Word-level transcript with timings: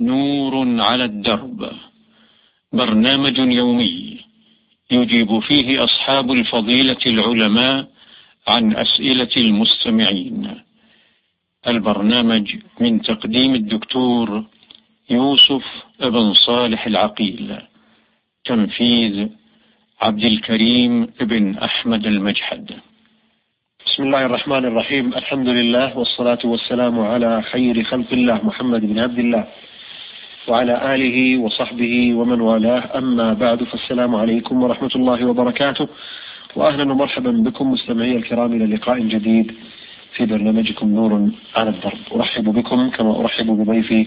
نور 0.00 0.80
على 0.80 1.04
الدرب. 1.04 1.70
برنامج 2.72 3.38
يومي 3.38 4.20
يجيب 4.90 5.38
فيه 5.38 5.84
أصحاب 5.84 6.32
الفضيلة 6.32 7.02
العلماء 7.06 7.88
عن 8.48 8.76
أسئلة 8.76 9.28
المستمعين. 9.36 10.54
البرنامج 11.66 12.56
من 12.80 13.02
تقديم 13.02 13.54
الدكتور 13.54 14.44
يوسف 15.10 15.64
بن 16.00 16.34
صالح 16.34 16.86
العقيل. 16.86 17.58
تنفيذ 18.44 19.28
عبد 20.00 20.24
الكريم 20.24 21.06
بن 21.20 21.58
أحمد 21.58 22.06
المجحد. 22.06 22.70
بسم 23.86 24.02
الله 24.02 24.26
الرحمن 24.26 24.64
الرحيم. 24.64 25.14
الحمد 25.14 25.48
لله 25.48 25.98
والصلاة 25.98 26.38
والسلام 26.44 27.00
على 27.00 27.42
خير 27.42 27.84
خلق 27.84 28.12
الله 28.12 28.46
محمد 28.46 28.80
بن 28.80 28.98
عبد 28.98 29.18
الله. 29.18 29.48
وعلى 30.48 30.94
آله 30.94 31.38
وصحبه 31.38 32.14
ومن 32.14 32.40
والاه. 32.40 32.98
أما 32.98 33.32
بعد 33.32 33.64
فالسلام 33.64 34.14
عليكم 34.14 34.62
ورحمة 34.62 34.90
الله 34.96 35.26
وبركاته. 35.26 35.88
وأهلا 36.56 36.92
ومرحبا 36.92 37.30
بكم 37.30 37.70
مستمعي 37.72 38.16
الكرام 38.16 38.52
إلى 38.52 38.66
لقاء 38.76 38.98
جديد 39.00 39.52
في 40.12 40.26
برنامجكم 40.26 40.94
نور 40.94 41.30
على 41.56 41.70
الدرب. 41.70 41.98
أرحب 42.14 42.44
بكم 42.44 42.90
كما 42.90 43.20
أرحب 43.20 43.46
بضيفي 43.46 44.06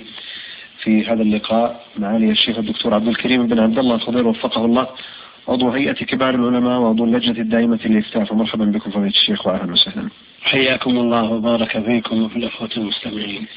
في 0.84 1.06
هذا 1.06 1.22
اللقاء 1.22 1.86
معالي 1.98 2.32
الشيخ 2.32 2.58
الدكتور 2.58 2.94
عبد 2.94 3.08
الكريم 3.08 3.48
بن 3.48 3.60
عبد 3.60 3.80
الله 3.80 3.96
الخضير 3.96 4.28
وفقه 4.28 4.66
الله. 4.66 4.88
عضو 5.48 5.70
هيئة 5.70 5.94
كبار 5.94 6.36
العلماء 6.36 6.80
وعضو 6.80 7.04
اللجنة 7.06 7.38
الدائمة 7.38 7.80
للإفتاء. 7.86 8.24
فمرحبا 8.24 8.66
بكم 8.66 8.92
فضيلة 8.92 9.10
الشيخ 9.10 9.48
وأهلا 9.48 9.72
وسهلا. 9.72 10.10
حياكم 10.42 10.98
الله 10.98 11.32
وبارك 11.32 11.84
فيكم 11.86 12.24
وفي 12.24 12.36
الأخوة 12.36 12.70
المستمعين. 12.78 13.48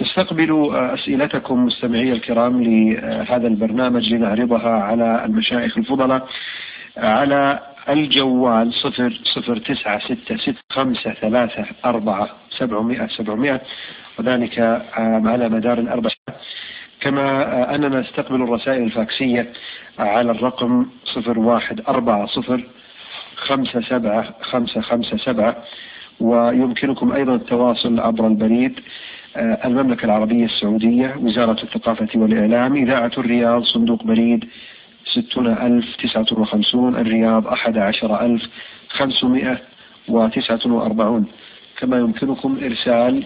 نستقبل 0.00 0.70
أسئلتكم 0.74 1.64
مستمعي 1.66 2.12
الكرام 2.12 2.62
لهذا 2.62 3.46
البرنامج 3.46 4.14
لنعرضها 4.14 4.70
على 4.70 5.24
المشايخ 5.24 5.78
الفضلاء 5.78 6.28
على 6.96 7.60
الجوال 7.88 8.72
صفر 8.74 9.20
صفر 9.34 9.56
تسعة 9.56 9.98
ستة 9.98 10.36
ستة 10.36 10.58
خمسة 10.72 11.14
ثلاثة 11.14 11.64
أربعة 11.84 12.28
سبعمائة 12.50 13.06
سبعمائة 13.06 13.60
وذلك 14.18 14.58
على 15.26 15.48
مدار 15.48 15.78
الأربع 15.78 16.10
كما 17.00 17.74
أننا 17.74 18.00
نستقبل 18.00 18.42
الرسائل 18.42 18.82
الفاكسية 18.82 19.52
على 19.98 20.30
الرقم 20.30 20.86
صفر 21.04 21.38
واحد 21.38 21.80
أربعة 21.88 22.26
صفر 22.26 22.64
خمسة 23.36 23.80
سبعة 23.80 24.34
خمسة 24.42 24.80
خمسة 24.80 25.16
سبعة 25.16 25.56
ويمكنكم 26.20 27.12
أيضا 27.12 27.34
التواصل 27.34 28.00
عبر 28.00 28.26
البريد 28.26 28.80
المملكة 29.36 30.04
العربية 30.04 30.44
السعودية 30.44 31.16
وزارة 31.20 31.62
الثقافة 31.62 32.08
والإعلام 32.14 32.76
إذاعة 32.76 33.12
الرياض 33.18 33.62
صندوق 33.62 34.04
بريد 34.04 34.44
ستون 35.04 35.46
ألف 35.46 35.96
تسعة 35.96 36.26
وخمسون 36.32 36.96
الرياض 36.96 37.46
أحد 37.46 37.78
عشر 37.78 38.20
ألف 38.20 38.42
خمسمائة 38.88 39.58
وتسعة 40.08 40.60
وأربعون. 40.66 41.26
كما 41.78 41.96
يمكنكم 41.96 42.58
إرسال 42.62 43.24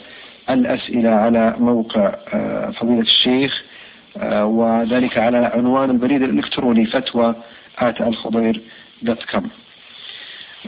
الأسئلة 0.50 1.10
على 1.10 1.54
موقع 1.58 2.14
فضيلة 2.70 3.00
الشيخ 3.00 3.62
وذلك 4.42 5.18
على 5.18 5.38
عنوان 5.38 5.90
البريد 5.90 6.22
الإلكتروني 6.22 6.86
فتوى 6.86 7.34
آت 7.78 8.00
الخضير 8.00 8.60
دوت 9.02 9.24
كوم. 9.24 9.50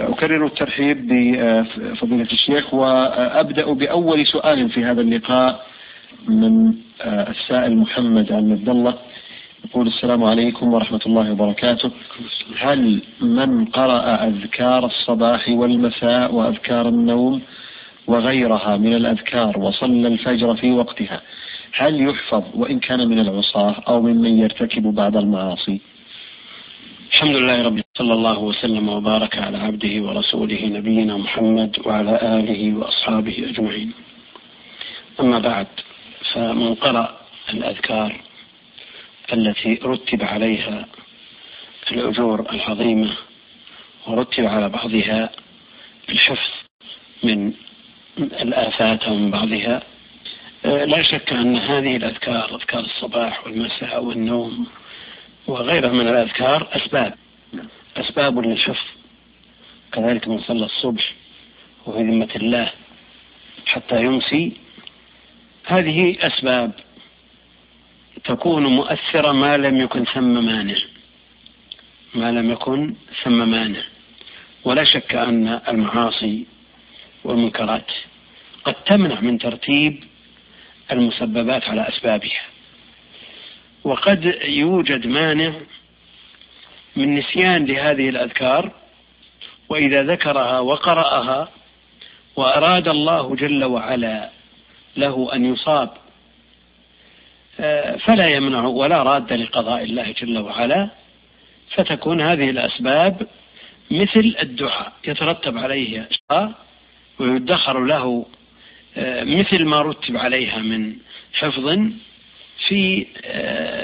أكرر 0.00 0.46
الترحيب 0.46 1.06
بفضيلة 1.06 2.28
الشيخ 2.32 2.74
وأبدأ 2.74 3.72
بأول 3.72 4.26
سؤال 4.26 4.70
في 4.70 4.84
هذا 4.84 5.00
اللقاء 5.00 5.66
من 6.28 6.74
السائل 7.06 7.76
محمد 7.76 8.32
عبد 8.32 8.68
الله. 8.68 8.94
يقول 9.64 9.86
السلام 9.86 10.24
عليكم 10.24 10.74
ورحمة 10.74 11.00
الله 11.06 11.32
وبركاته. 11.32 11.90
هل 12.58 13.02
من 13.20 13.64
قرأ 13.64 14.28
أذكار 14.28 14.86
الصباح 14.86 15.48
والمساء 15.48 16.34
وأذكار 16.34 16.88
النوم 16.88 17.42
وغيرها 18.06 18.76
من 18.76 18.94
الأذكار 18.94 19.58
وصلى 19.58 20.08
الفجر 20.08 20.56
في 20.56 20.72
وقتها 20.72 21.20
هل 21.74 22.08
يحفظ 22.08 22.42
وإن 22.54 22.78
كان 22.78 23.08
من 23.08 23.18
العصاة 23.18 23.74
أو 23.88 24.02
ممن 24.02 24.38
يرتكب 24.38 24.82
بعض 24.82 25.16
المعاصي؟ 25.16 25.80
الحمد 27.12 27.36
لله 27.36 27.62
رب 27.62 27.82
صلى 27.98 28.12
الله 28.12 28.38
وسلم 28.38 28.88
وبارك 28.88 29.38
على 29.38 29.58
عبده 29.58 30.02
ورسوله 30.02 30.66
نبينا 30.66 31.16
محمد 31.16 31.78
وعلى 31.86 32.14
آله 32.38 32.78
وأصحابه 32.78 33.36
أجمعين. 33.50 33.92
أما 35.20 35.38
بعد 35.38 35.66
فمن 36.34 36.74
قرأ 36.74 37.20
الأذكار 37.54 38.20
التي 39.32 39.74
رتب 39.74 40.22
عليها 40.22 40.86
الأجور 41.92 42.40
العظيمة 42.52 43.10
ورتب 44.06 44.44
على 44.46 44.68
بعضها 44.68 45.30
الحفظ 46.08 46.50
من 47.22 47.52
الآفات 48.18 49.02
أو 49.02 49.14
من 49.14 49.30
بعضها 49.30 49.82
لا 50.64 51.02
شك 51.02 51.32
أن 51.32 51.56
هذه 51.56 51.96
الأذكار 51.96 52.54
أذكار 52.54 52.80
الصباح 52.80 53.46
والمساء 53.46 54.04
والنوم 54.04 54.66
وغيرها 55.46 55.92
من 55.92 56.08
الأذكار 56.08 56.68
أسباب. 56.72 57.14
أسباب 57.96 58.38
للحفظ 58.38 58.86
كذلك 59.92 60.28
من 60.28 60.38
صلى 60.38 60.64
الصبح 60.64 61.12
وفي 61.86 61.98
ذمة 61.98 62.28
الله 62.36 62.70
حتى 63.66 64.02
يمسي. 64.02 64.52
هذه 65.66 66.16
أسباب. 66.20 66.72
تكون 68.24 68.66
مؤثرة 68.66 69.32
ما 69.32 69.56
لم 69.56 69.80
يكن 69.80 70.04
ثم 70.04 70.46
مانع. 70.46 70.76
ما 72.14 72.32
لم 72.32 72.50
يكن 72.50 72.94
ثم 73.22 73.48
مانع. 73.48 73.80
ولا 74.64 74.84
شك 74.84 75.14
أن 75.14 75.60
المعاصي 75.68 76.46
والمنكرات 77.24 77.92
قد 78.64 78.74
تمنع 78.74 79.20
من 79.20 79.38
ترتيب 79.38 80.04
المسببات 80.92 81.68
على 81.68 81.88
أسبابها. 81.88 82.51
وقد 83.84 84.38
يوجد 84.44 85.06
مانع 85.06 85.52
من 86.96 87.14
نسيان 87.14 87.64
لهذه 87.64 88.08
الأذكار 88.08 88.70
وإذا 89.68 90.02
ذكرها 90.02 90.60
وقرأها 90.60 91.48
وأراد 92.36 92.88
الله 92.88 93.36
جل 93.36 93.64
وعلا 93.64 94.30
له 94.96 95.30
أن 95.34 95.44
يصاب 95.44 95.90
فلا 97.98 98.28
يمنع 98.28 98.64
ولا 98.64 99.02
راد 99.02 99.32
لقضاء 99.32 99.82
الله 99.82 100.12
جل 100.12 100.38
وعلا 100.38 100.90
فتكون 101.70 102.20
هذه 102.20 102.50
الأسباب 102.50 103.26
مثل 103.90 104.36
الدعاء 104.42 104.92
يترتب 105.04 105.58
عليه 105.58 106.08
ويدخر 107.18 107.84
له 107.84 108.26
مثل 109.22 109.64
ما 109.64 109.82
رتب 109.82 110.16
عليها 110.16 110.58
من 110.58 110.96
حفظ 111.34 111.78
في 112.68 113.06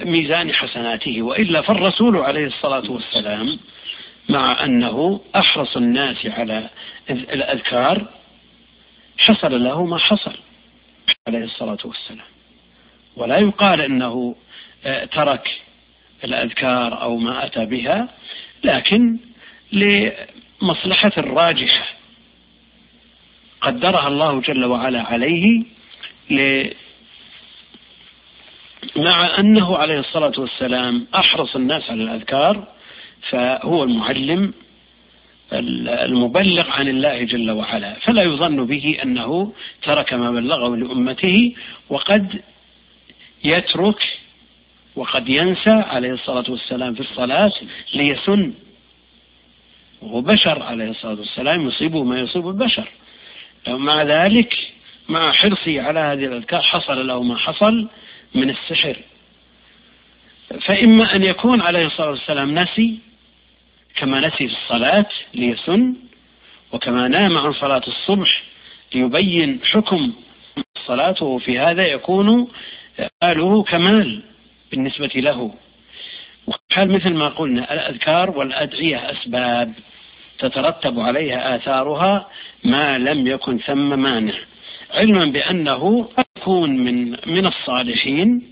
ميزان 0.05 0.53
حسناته. 0.53 1.23
وإلا 1.23 1.63
فالرسول 1.63 2.17
عليه 2.17 2.47
الصلاة 2.47 2.91
والسلام 2.91 3.59
مع 4.29 4.65
أنه 4.65 5.21
أحرص 5.37 5.77
الناس 5.77 6.27
على 6.27 6.71
الأذكار 7.11 8.09
حصل 9.19 9.65
له 9.65 9.85
ما 9.85 9.99
حصل 9.99 10.35
عليه 11.29 11.45
الصلاة 11.45 11.79
والسلام. 11.85 12.27
ولا 13.17 13.39
يقال 13.39 13.81
أنه 13.81 14.37
ترك 15.13 15.61
الأذكار 16.25 17.03
أو 17.03 17.17
ما 17.17 17.47
أتى 17.47 17.67
بها 17.67 18.09
لكن 18.65 19.17
لمصلحة 19.73 21.13
راجحة 21.17 21.87
قدرها 23.61 24.09
الله 24.09 24.41
جل 24.41 24.65
وعلا 24.65 25.03
عليه 25.03 25.63
مع 28.97 29.39
أنه 29.39 29.77
عليه 29.77 29.99
الصلاة 29.99 30.33
والسلام 30.39 31.07
أحرص 31.15 31.57
الناس 31.57 31.91
على 31.91 32.03
الأذكار 32.03 32.67
فهو 33.31 33.85
المعلم 33.85 34.53
المبلغ 35.53 36.71
عن 36.71 36.89
الله 36.89 37.23
جل 37.25 37.51
وعلا. 37.51 37.95
فلا 37.95 38.23
يظن 38.23 38.67
به 38.67 38.99
أنه 39.03 39.53
ترك 39.83 40.15
ما 40.15 40.31
بلغه 40.31 40.77
لأمته 40.77 41.55
وقد 41.89 42.43
يترك 43.45 44.19
وقد 44.97 45.29
ينسى 45.29 45.71
عليه 45.71 46.13
الصلاة 46.13 46.45
والسلام 46.49 46.95
في 46.95 47.01
الصلاة 47.01 47.53
ليسن. 47.95 48.53
وهو 50.03 50.21
بشر 50.21 50.63
عليه 50.63 50.91
الصلاة 50.91 51.19
والسلام 51.19 51.69
يصيبه 51.69 52.05
ما 52.05 52.21
يصيب 52.21 52.49
البشر. 52.49 52.89
مع 53.69 54.03
ذلك 54.03 54.73
مع 55.09 55.33
حرصه 55.33 55.83
على 55.83 56.01
هذه 56.01 56.25
الأذكار 56.25 56.63
حصل 56.63 57.07
له 57.07 57.23
ما 57.23 57.37
حصل 57.37 57.89
من 58.35 58.51
السحر. 58.51 58.97
فإما 60.61 61.17
أن 61.17 61.23
يكون 61.23 61.61
عليه 61.61 61.87
الصلاة 61.87 62.11
والسلام 62.11 62.59
نسي 62.59 62.99
كما 63.97 64.21
نسي 64.21 64.49
في 64.49 64.55
الصلاة 64.55 65.07
ليسن 65.35 65.95
وكما 66.73 67.09
نام 67.09 67.39
عن 67.39 67.53
صلاة 67.53 67.83
الصبح 67.89 68.43
ليبين 68.95 69.61
حكم 69.65 70.13
الصلاة 70.77 71.23
وفي 71.23 71.59
هذا 71.59 71.87
يكون 71.87 72.49
حاله 73.23 73.63
كمال 73.63 74.23
بالنسبة 74.71 75.11
له. 75.15 75.55
وحال 76.47 76.91
مثل 76.91 77.15
ما 77.15 77.29
قلنا 77.29 77.73
الأذكار 77.75 78.31
والأدعية 78.31 79.11
أسباب 79.11 79.73
تترتب 80.39 81.01
عليها 81.01 81.57
آثارها 81.57 82.29
ما 82.65 82.99
لم 82.99 83.27
يكن 83.27 83.59
ثم 83.59 83.99
مانع. 83.99 84.35
علما 84.91 85.25
بأنه 85.25 86.09
يكون 86.39 86.71
من 86.85 87.11
من 87.11 87.47
الصالحين 87.47 88.43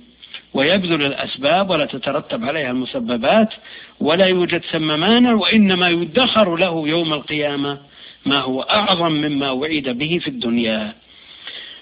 ويبذل 0.55 1.07
الأسباب 1.07 1.71
ولا 1.71 1.87
تترتب 1.87 2.45
عليها 2.45 2.71
المسببات 2.71 3.55
ولا 4.01 4.27
يوجد 4.27 4.63
ثم 4.73 5.01
مانع 5.01 5.35
وإنما 5.35 5.89
يدخر 5.89 6.57
له 6.57 6.89
يوم 6.89 7.13
القيامة 7.13 7.79
ما 8.27 8.41
هو 8.41 8.63
أعظم 8.63 9.13
مما 9.13 9.51
وعد 9.51 9.89
به 9.89 10.19
في 10.19 10.29
الدنيا. 10.29 10.95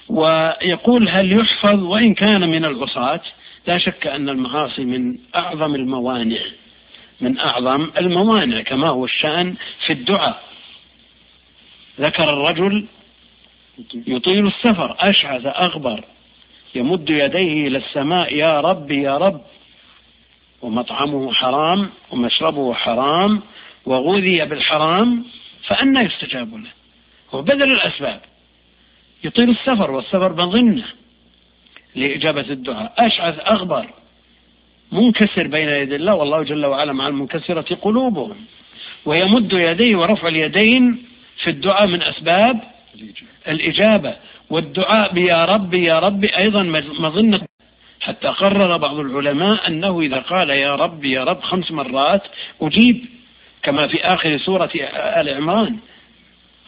ويقول 0.08 1.08
هل 1.08 1.32
يحفظ 1.32 1.82
وإن 1.82 2.14
كان 2.14 2.48
من 2.48 2.64
العصاة؟ 2.64 3.20
لا 3.66 3.78
شك 3.78 4.06
أن 4.06 4.28
المعاصي 4.28 4.84
من 4.84 5.18
أعظم 5.34 5.74
الموانع 5.74 6.40
من 7.20 7.38
أعظم 7.38 7.90
الموانع 7.98 8.60
كما 8.60 8.88
هو 8.88 9.04
الشأن 9.04 9.54
في 9.86 9.92
الدعاء. 9.92 10.42
ذكر 12.00 12.30
الرجل 12.30 12.86
يطيل 13.94 14.46
السفر. 14.46 14.96
أشعث 14.98 15.46
أغبر. 15.46 16.04
يمد 16.74 17.10
يديه 17.10 17.66
إلى 17.66 17.78
السماء. 17.78 18.34
يا 18.34 18.60
رب 18.60 18.90
يا 18.90 19.16
رب. 19.16 19.40
ومطعمه 20.62 21.32
حرام 21.32 21.90
ومشربه 22.10 22.74
حرام 22.74 23.42
وغذي 23.86 24.44
بالحرام 24.44 25.24
فأنا 25.66 26.02
يستجاب 26.02 26.54
له. 26.54 26.70
هو 27.30 27.42
بذل 27.42 27.72
الأسباب. 27.72 28.20
يطيل 29.24 29.50
السفر 29.50 29.90
والسفر 29.90 30.32
مظنة 30.32 30.84
لإجابة 31.94 32.50
الدعاء. 32.50 32.94
أشعث 32.98 33.38
أغبر. 33.38 33.86
منكسر 34.92 35.46
بين 35.46 35.68
يدي 35.68 35.96
الله 35.96 36.14
والله 36.14 36.42
جل 36.42 36.66
وعلا 36.66 36.92
مع 36.92 37.08
المنكسرة 37.08 37.74
قلوبهم. 37.74 38.36
ويمد 39.04 39.52
يديه 39.52 39.96
ورفع 39.96 40.28
اليدين 40.28 41.04
في 41.36 41.50
الدعاء 41.50 41.86
من 41.86 42.02
أسباب 42.02 42.73
الإجابة 43.48 44.14
والدعاء 44.50 45.14
بيا 45.14 45.44
رب 45.44 45.74
يا 45.74 45.98
رب 45.98 46.24
أيضا 46.24 46.62
مظنة. 46.98 47.40
حتى 48.00 48.28
قرر 48.28 48.76
بعض 48.76 48.98
العلماء 48.98 49.68
أنه 49.68 50.00
إذا 50.00 50.18
قال 50.18 50.50
يا 50.50 50.74
رب 50.74 51.04
يا 51.04 51.24
رب 51.24 51.42
خمس 51.42 51.70
مرات 51.70 52.22
أجيب. 52.62 53.06
كما 53.62 53.86
في 53.86 54.04
آخر 54.04 54.38
سورة 54.38 54.70
آل 54.94 55.28
عمران. 55.28 55.76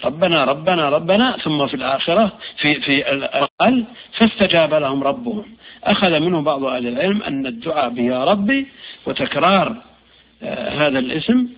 ربنا 0.04 0.44
ربنا 0.44 0.88
ربنا 0.88 1.36
ثم 1.36 1.66
في 1.66 1.74
الآخرة 1.74 2.32
في 2.56 2.80
في 2.80 3.12
الأقل 3.12 3.84
فاستجاب 4.12 4.74
لهم 4.74 5.04
ربهم. 5.04 5.56
أخذ 5.84 6.20
منه 6.20 6.42
بعض 6.42 6.64
أهل 6.64 6.86
العلم 6.86 7.22
أن 7.22 7.46
الدعاء 7.46 7.88
بيا 7.88 8.24
ربي 8.24 8.66
وتكرار 9.06 9.82
آه، 10.42 10.68
هذا 10.68 10.98
الاسم 10.98 11.48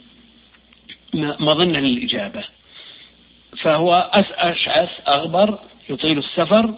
مظنة 1.15 1.79
للإجابة. 1.81 2.45
فهو 3.57 4.11
أشعث 4.37 4.91
أغبر 5.09 5.59
يطيل 5.91 6.19
السفر. 6.19 6.75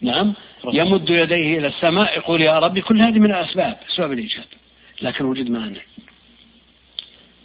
نعم. 0.00 0.34
يمد 0.72 1.10
يديه 1.10 1.58
إلى 1.58 1.66
السماء 1.66 2.18
يقول 2.18 2.42
يا 2.42 2.58
ربي 2.58 2.80
كل 2.80 3.00
هذه 3.00 3.18
من 3.18 3.30
الأسباب 3.30 3.76
أسباب 3.90 4.12
الإجابة 4.12 4.46
لكن 5.02 5.24
وجد 5.24 5.50
مانع 5.50 5.80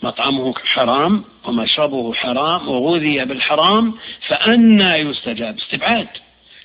مطعمه 0.03 0.53
حرام 0.53 1.23
ومشربه 1.45 2.13
حرام 2.13 2.67
وغذي 2.67 3.25
بالحرام 3.25 3.93
فأنا 4.27 4.97
يستجاب. 4.97 5.57
استبعاد. 5.57 6.07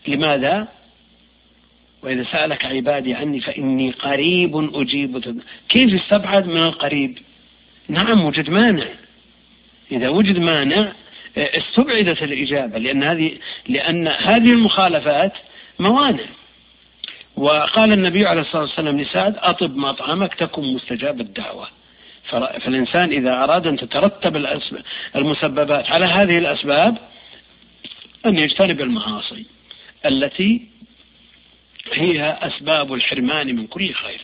لماذا؟ 0.09 0.69
وإذا 2.03 2.25
سألك 2.25 2.65
عبادي 2.65 3.15
عني 3.15 3.41
فإني 3.41 3.91
قريب 3.91 4.57
أجيب. 4.75 5.43
كيف 5.69 5.93
يستبعد 5.93 6.47
من 6.47 6.63
القريب؟ 6.63 7.19
نعم 7.89 8.25
وجد 8.25 8.51
مانع 8.51 8.87
إذا 9.93 10.09
وجد 10.09 10.39
مانع 10.39 10.93
استبعدت 11.37 12.23
الإجابة 12.23 12.79
لأن 12.79 13.03
هذه 13.03 13.39
لأن 13.69 14.09
هذه 14.09 14.53
المخالفات 14.53 15.33
موانع. 15.79 16.25
وقال 17.37 17.93
النبي 17.93 18.27
عليه 18.27 18.41
الصلاة 18.41 18.63
والسلام 18.63 19.01
لسعد 19.01 19.37
أطب 19.39 19.77
مطعمك 19.77 20.35
تكن 20.35 20.75
مستجاب 20.75 21.21
الدعوة. 21.21 21.69
فالإنسان 22.25 23.11
إذا 23.11 23.45
أراد 23.45 23.67
أن 23.67 23.77
تترتب 23.77 24.37
المسببات 25.17 25.91
على 25.91 26.05
هذه 26.05 26.39
الأسباب 26.39 26.99
أن 28.27 28.39
يجتنب 28.39 28.81
المعاصي 28.81 29.47
التي 30.07 30.69
هي 31.93 32.39
أسباب 32.43 32.95
الحرمان 32.95 33.57
من 33.57 33.67
كل 33.67 33.93
خير. 33.93 34.21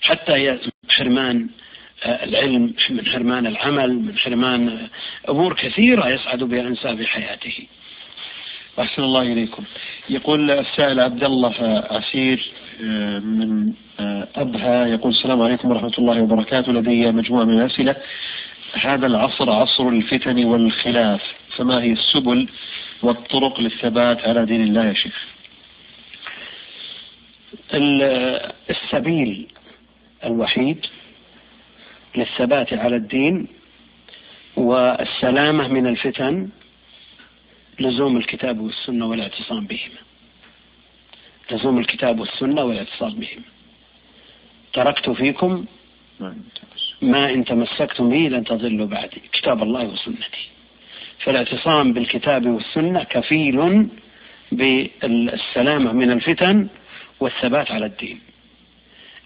حتى 0.00 0.58
حرمان 0.90 1.48
العلم 2.06 2.74
من 2.90 3.06
حرمان 3.06 3.46
العمل 3.46 3.98
من 3.98 4.18
حرمان 4.18 4.88
أمور 5.28 5.54
كثيرة 5.54 6.08
يسعد 6.08 6.44
بها 6.44 6.60
الإنسان 6.60 6.96
في 6.96 7.06
حياته. 7.06 7.66
أحسن 8.80 9.02
الله 9.02 9.22
إليكم. 9.22 9.64
يقول 10.10 10.50
السائل 10.50 11.00
عبد 11.00 11.24
الله 11.24 11.84
عسير 11.90 12.50
آه، 12.82 13.18
من 13.18 13.72
أبها 14.36 14.86
يقول 14.86 15.12
السلام 15.12 15.42
عليكم 15.42 15.70
ورحمة 15.70 15.92
الله 15.98 16.22
وبركاته. 16.22 16.72
لدي 16.72 17.12
مجموعة 17.12 17.44
من 17.44 17.60
الأسئلة. 17.60 17.96
هذا 18.72 19.06
العصر 19.06 19.50
عصر 19.50 19.88
الفتن 19.88 20.44
والخلاف 20.44 21.22
فما 21.56 21.82
هي 21.82 21.92
السبل 21.92 22.48
والطرق 23.02 23.60
للثبات 23.60 24.28
على 24.28 24.46
دين 24.46 24.62
الله 24.62 24.84
يا 24.84 24.92
شيخ؟ 24.92 25.26
السبيل 28.70 29.46
الوحيد 30.24 30.86
للثبات 32.16 32.72
على 32.72 32.96
الدين 32.96 33.46
والسلامة 34.56 35.68
من 35.68 35.86
الفتن 35.86 36.48
لزوم 37.80 38.16
الكتاب 38.16 38.60
والسنة 38.60 39.06
والاعتصام 39.06 39.66
بهما 39.66 40.00
لزوم 41.50 41.78
الكتاب 41.78 42.20
والسنة 42.20 42.62
والاعتصام 42.62 43.14
بهما 43.14 43.44
تركت 44.72 45.10
فيكم 45.10 45.64
ما 47.02 47.30
إن 47.30 47.44
تمسكتم 47.44 48.10
به 48.10 48.28
لن 48.28 48.44
تضلوا 48.44 48.86
بعدي. 48.86 49.20
كتاب 49.32 49.62
الله 49.62 49.84
وسنتي. 49.84 50.48
فالاعتصام 51.18 51.92
بالكتاب 51.92 52.46
والسنة 52.46 53.02
كفيل 53.04 53.88
بالسلامة 54.52 55.92
من 55.92 56.10
الفتن 56.10 56.68
والثبات 57.20 57.70
على 57.70 57.86
الدين. 57.86 58.20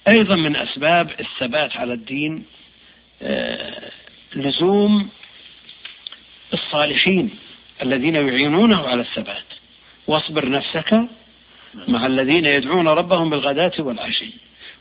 أيضا 0.08 0.36
من 0.36 0.56
أسباب 0.56 1.10
الثبات 1.20 1.76
على 1.76 1.92
الدين 1.92 2.44
لزوم 4.36 5.08
الصالحين 6.54 7.30
الذين 7.82 8.14
يعينونه 8.14 8.88
على 8.88 9.00
الثبات. 9.00 9.44
واصبر 10.06 10.48
نفسك 10.48 11.00
مع 11.88 12.06
الذين 12.06 12.44
يدعون 12.44 12.88
ربهم 12.88 13.30
بالغداة 13.30 13.72
والعشي. 13.78 14.30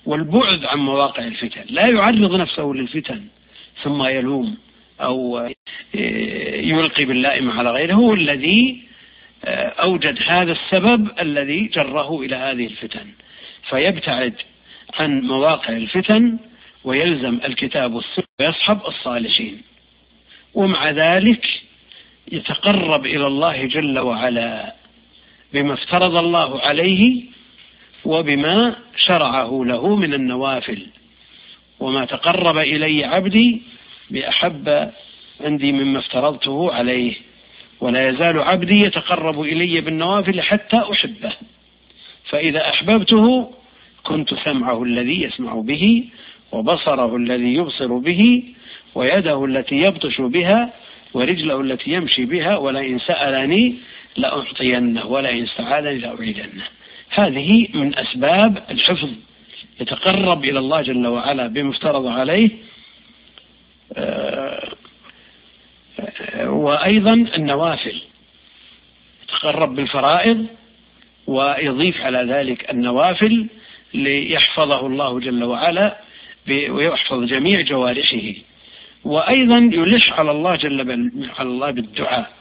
والبعد 0.05 0.65
عن 0.65 0.79
مواقع 0.79 1.23
الفتن. 1.23 1.63
لا 1.69 1.87
يعرض 1.87 2.35
نفسه 2.35 2.63
للفتن 2.63 3.23
ثم 3.83 4.03
يلوم 4.03 4.57
أو 5.01 5.37
آه، 5.37 6.55
يلقي 6.55 7.05
باللائم 7.05 7.51
على 7.51 7.71
غيره. 7.71 7.93
هو 7.93 8.13
الذي 8.13 8.83
آه، 9.45 9.67
أوجد 9.67 10.19
هذا 10.27 10.51
السبب 10.51 11.07
الذي 11.19 11.67
جره 11.67 12.21
إلى 12.21 12.35
هذه 12.35 12.65
الفتن. 12.65 13.07
فيبتعد 13.69 14.33
عن 14.99 15.21
مواقع 15.21 15.73
الفتن 15.77 16.37
ويلزم 16.83 17.39
الكتاب 17.45 17.93
والسنة 17.93 18.25
ويصحب 18.39 18.79
الصالحين. 18.87 19.61
ومع 20.53 20.89
ذلك 20.89 21.61
يتقرب 22.31 23.05
إلى 23.05 23.27
الله 23.27 23.65
جل 23.65 23.99
وعلا 23.99 24.75
بما 25.53 25.73
افترض 25.73 26.15
الله 26.15 26.61
عليه 26.61 27.23
وبما 28.05 28.75
شرعه 28.97 29.63
له 29.65 29.95
من 29.95 30.13
النوافل. 30.13 30.87
وما 31.79 32.05
تقرب 32.05 32.57
إلي 32.57 33.05
عبدي 33.05 33.61
بأحب 34.09 34.91
عندي 35.41 35.71
مما 35.71 35.99
افترضته 35.99 36.73
عليه. 36.73 37.13
ولا 37.81 38.09
يزال 38.09 38.39
عبدي 38.39 38.81
يتقرب 38.81 39.41
إلي 39.41 39.81
بالنوافل 39.81 40.41
حتى 40.41 40.77
أحبه. 40.91 41.33
فإذا 42.23 42.69
أحببته 42.69 43.53
كنت 44.03 44.33
سمعه 44.33 44.83
الذي 44.83 45.21
يسمع 45.21 45.53
به 45.53 46.09
وبصره 46.51 47.15
الذي 47.15 47.53
يبصر 47.53 47.97
به 47.97 48.43
ويده 48.95 49.45
التي 49.45 49.75
يبطش 49.75 50.21
بها 50.21 50.73
ورجله 51.13 51.61
التي 51.61 51.91
يمشي 51.91 52.25
بها 52.25 52.57
ولئن 52.57 52.99
سألني 52.99 53.75
لأعطينه 54.17 55.05
ولئن 55.05 55.43
استعاذني 55.43 55.97
لأعيدنه. 55.97 56.63
هذه 57.09 57.67
من 57.73 57.95
أسباب 57.95 58.63
الحفظ. 58.71 59.09
يتقرب 59.79 60.43
إلى 60.45 60.59
الله 60.59 60.81
جل 60.81 61.07
وعلا 61.07 61.47
بما 61.47 61.69
افترض 61.69 62.07
عليه. 62.07 62.49
آه، 63.97 64.69
وأيضا 66.43 67.13
النوافل. 67.13 68.01
يتقرب 69.23 69.75
بالفرائض 69.75 70.45
ويضيف 71.27 72.01
على 72.01 72.23
ذلك 72.33 72.69
النوافل 72.71 73.47
ليحفظه 73.93 74.87
الله 74.87 75.19
جل 75.19 75.43
وعلا 75.43 75.97
ويحفظ 76.49 77.23
جميع 77.23 77.61
جوارحه 77.61 78.33
وأيضا 79.03 79.57
يلح 79.73 80.19
على 80.19 80.31
الله 80.31 80.55
جل 80.55 80.81
على 81.39 81.49
الله 81.49 81.71
بالدعاء 81.71 82.31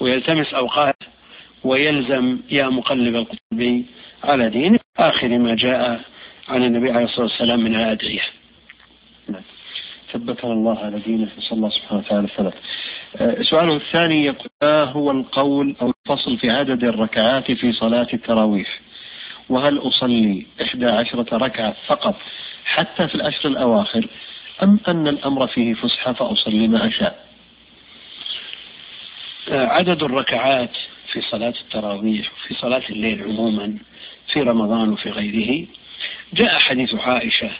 ويلتمس 0.00 0.54
أوقات 0.54 0.96
ويلزم 1.64 2.38
يا 2.50 2.68
مقلب 2.68 3.16
القلوب 3.16 3.84
على 4.24 4.50
دين 4.50 4.78
آخر 4.98 5.28
ما 5.28 5.54
جاء 5.54 6.00
عن 6.48 6.64
النبي 6.64 6.90
عليه 6.90 7.04
الصلاة 7.04 7.26
والسلام 7.26 7.60
من 7.60 7.74
الأدعية. 7.74 8.22
ثبتنا 10.12 10.52
الله 10.52 10.78
على 10.78 10.98
دينه 10.98 11.28
نسأل 11.38 11.56
الله 11.56 11.68
سبحانه 11.70 12.00
وتعالى 12.00 12.24
الثبات. 12.24 12.54
أه، 13.16 13.42
سؤاله 13.42 13.76
الثاني 13.76 14.24
يقول 14.24 14.48
ما 14.62 14.84
هو 14.84 15.10
القول 15.10 15.76
أو 15.82 15.92
الفصل 16.06 16.38
في 16.38 16.50
عدد 16.50 16.84
الركعات 16.84 17.52
في 17.52 17.72
صلاة 17.72 18.06
التراويح؟ 18.14 18.80
وهل 19.48 19.78
أصلي 19.78 20.46
إحدى 20.62 20.86
عشرة 20.86 21.36
ركعة 21.36 21.76
فقط 21.86 22.16
حتى 22.64 23.08
في 23.08 23.14
الأشهر 23.14 23.52
الأواخر 23.52 24.06
أم 24.62 24.80
أن 24.88 25.08
الأمر 25.08 25.46
فيه 25.46 25.74
فسحة 25.74 26.12
فأصلي 26.12 26.68
ما 26.68 26.86
أشاء. 26.86 27.26
أه، 29.48 29.66
عدد 29.66 30.02
الركعات 30.02 30.76
في 31.12 31.20
صلاة 31.20 31.54
التراويح 31.60 32.32
وفي 32.32 32.54
صلاة 32.54 32.82
الليل 32.90 33.22
عموما 33.22 33.78
في 34.32 34.40
رمضان 34.42 34.92
وفي 34.92 35.10
غيره. 35.10 35.66
جاء 36.32 36.58
حديث 36.58 36.94
عائشة 36.94 37.50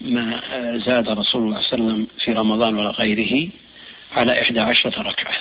ما 0.00 0.40
زاد 0.78 1.08
رسول 1.08 1.42
الله 1.42 1.60
صلى 1.60 1.78
الله 1.78 1.92
عليه 1.92 1.94
وسلم 1.94 2.06
في 2.18 2.32
رمضان 2.32 2.78
ولا 2.78 2.90
غيره 2.90 3.48
على 4.12 4.42
إحدى 4.42 4.60
عشرة 4.60 5.02
ركعة. 5.02 5.36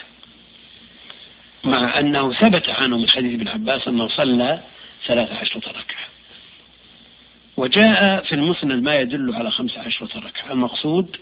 مع 1.64 2.00
أنه 2.00 2.34
ثبت 2.34 2.70
عنه 2.70 2.98
من 2.98 3.10
حديث 3.10 3.34
ابن 3.34 3.48
عباس 3.48 3.88
أنه 3.88 4.08
صلى 4.08 4.60
ثلاث 5.06 5.32
عشرة 5.32 5.70
ركعة. 5.70 6.15
وجاء 7.58 8.24
في 8.24 8.36
المسند 8.36 8.84
ما 8.84 8.96
يدل 8.96 9.36
على 9.36 9.52
خمس 9.52 9.78
عشرة 9.78 10.20
ركعة. 10.20 10.52
المقصود 10.52 11.18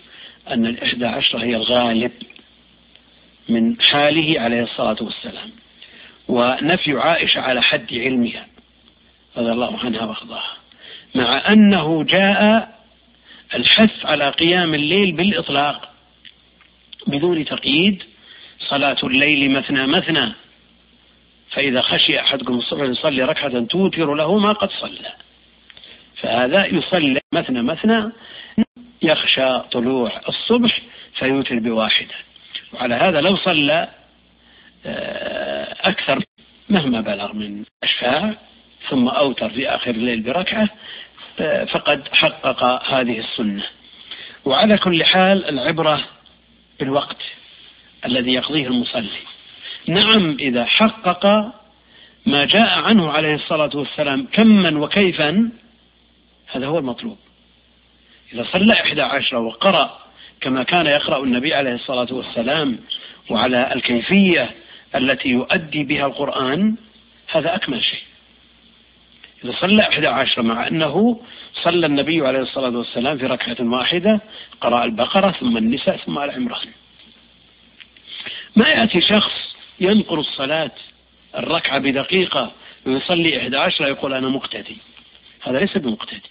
أن 0.49 0.65
الإحدى 0.65 1.05
عشرة 1.05 1.39
هي 1.39 1.55
الغالب 1.55 2.11
من 3.49 3.81
حاله 3.81 4.41
عليه 4.41 4.63
الصلاة 4.63 4.97
والسلام. 5.01 5.49
ونفي 6.27 6.93
عائشة 6.93 7.41
على 7.41 7.61
حد 7.61 7.93
علمها 7.93 8.47
رضي 9.37 9.51
الله 9.51 9.79
عنها 9.79 10.05
وأرضاها. 10.05 10.53
مع 11.15 11.51
أنه 11.51 12.03
جاء 12.03 12.73
الحث 13.55 14.05
على 14.05 14.29
قيام 14.29 14.73
الليل 14.73 15.11
بالإطلاق 15.11 15.89
بدون 17.07 17.45
تقييد 17.45 18.03
صلاة 18.59 18.97
الليل 19.03 19.51
مثنى 19.51 19.87
مثنى. 19.87 20.33
فإذا 21.49 21.81
خشي 21.81 22.19
أحدكم 22.19 22.53
الصبح 22.53 22.81
يصلي 22.81 23.23
ركعة 23.23 23.59
توتر 23.65 24.13
له 24.13 24.37
ما 24.37 24.53
قد 24.53 24.69
صلى. 24.69 25.13
فهذا 26.15 26.65
يصلي 26.65 27.21
مثنى 27.33 27.61
مثنى 27.61 28.11
يخشى 29.01 29.59
طلوع 29.59 30.21
الصبح 30.29 30.79
فيوتر 31.13 31.59
بواحدة. 31.59 32.15
وعلى 32.73 32.95
هذا 32.95 33.21
لو 33.21 33.35
صلى 33.35 33.89
آه، 34.85 35.75
أكثر 35.89 36.23
مهما 36.69 37.01
بلغ 37.01 37.33
من 37.33 37.63
أشفاع 37.83 38.33
ثم 38.89 39.07
أوتر 39.07 39.49
في 39.49 39.69
آخر 39.69 39.91
الليل 39.91 40.21
بركعة 40.21 40.69
آه، 41.39 41.65
فقد 41.65 42.07
حقق 42.11 42.63
هذه 42.93 43.19
السنة. 43.19 43.63
وعلى 44.45 44.77
كل 44.77 45.03
حال 45.03 45.49
العبرة 45.49 46.03
بالوقت 46.79 47.21
الذي 48.05 48.33
يقضيه 48.33 48.67
المصلي. 48.67 49.19
نعم 49.87 50.37
إذا 50.39 50.65
حقق 50.65 51.53
ما 52.25 52.45
جاء 52.45 52.79
عنه 52.79 53.11
عليه 53.11 53.35
الصلاة 53.35 53.69
والسلام 53.73 54.27
كما 54.31 54.79
وكيفا 54.79 55.51
هذا 56.47 56.67
هو 56.67 56.79
المطلوب. 56.79 57.17
إذا 58.33 58.43
صلى 58.51 58.73
إحدى 58.73 59.01
عشرة 59.01 59.39
وقرأ 59.39 59.99
كما 60.41 60.63
كان 60.63 60.85
يقرأ 60.85 61.23
النبي 61.23 61.53
عليه 61.53 61.73
الصلاة 61.73 62.07
والسلام 62.11 62.79
وعلى 63.29 63.73
الكيفية 63.75 64.51
التي 64.95 65.29
يؤدي 65.29 65.83
بها 65.83 66.05
القرآن 66.05 66.75
هذا 67.31 67.55
أكمل 67.55 67.83
شيء. 67.83 68.01
إذا 69.43 69.51
صلى 69.51 69.81
إحدى 69.81 70.07
عشر 70.07 70.41
مع 70.41 70.67
أنه 70.67 71.21
صلى 71.53 71.85
النبي 71.85 72.27
عليه 72.27 72.39
الصلاة 72.39 72.77
والسلام 72.77 73.17
في 73.17 73.25
ركعة 73.25 73.57
واحدة 73.59 74.21
قرأ 74.61 74.85
البقرة 74.85 75.31
ثم 75.31 75.57
النساء 75.57 75.97
ثم 75.97 76.19
آل 76.19 76.31
عمران 76.31 76.67
ما 78.55 78.69
يأتي 78.69 79.01
شخص 79.01 79.55
ينقر 79.79 80.19
الصلاة 80.19 80.71
الركعة 81.37 81.79
بدقيقة 81.79 82.51
ويصلي 82.85 83.41
إحدى 83.41 83.57
عشر 83.57 83.87
يقول 83.87 84.13
أنا 84.13 84.29
مقتدي. 84.29 84.77
هذا 85.43 85.59
ليس 85.59 85.77
بمقتدي 85.77 86.21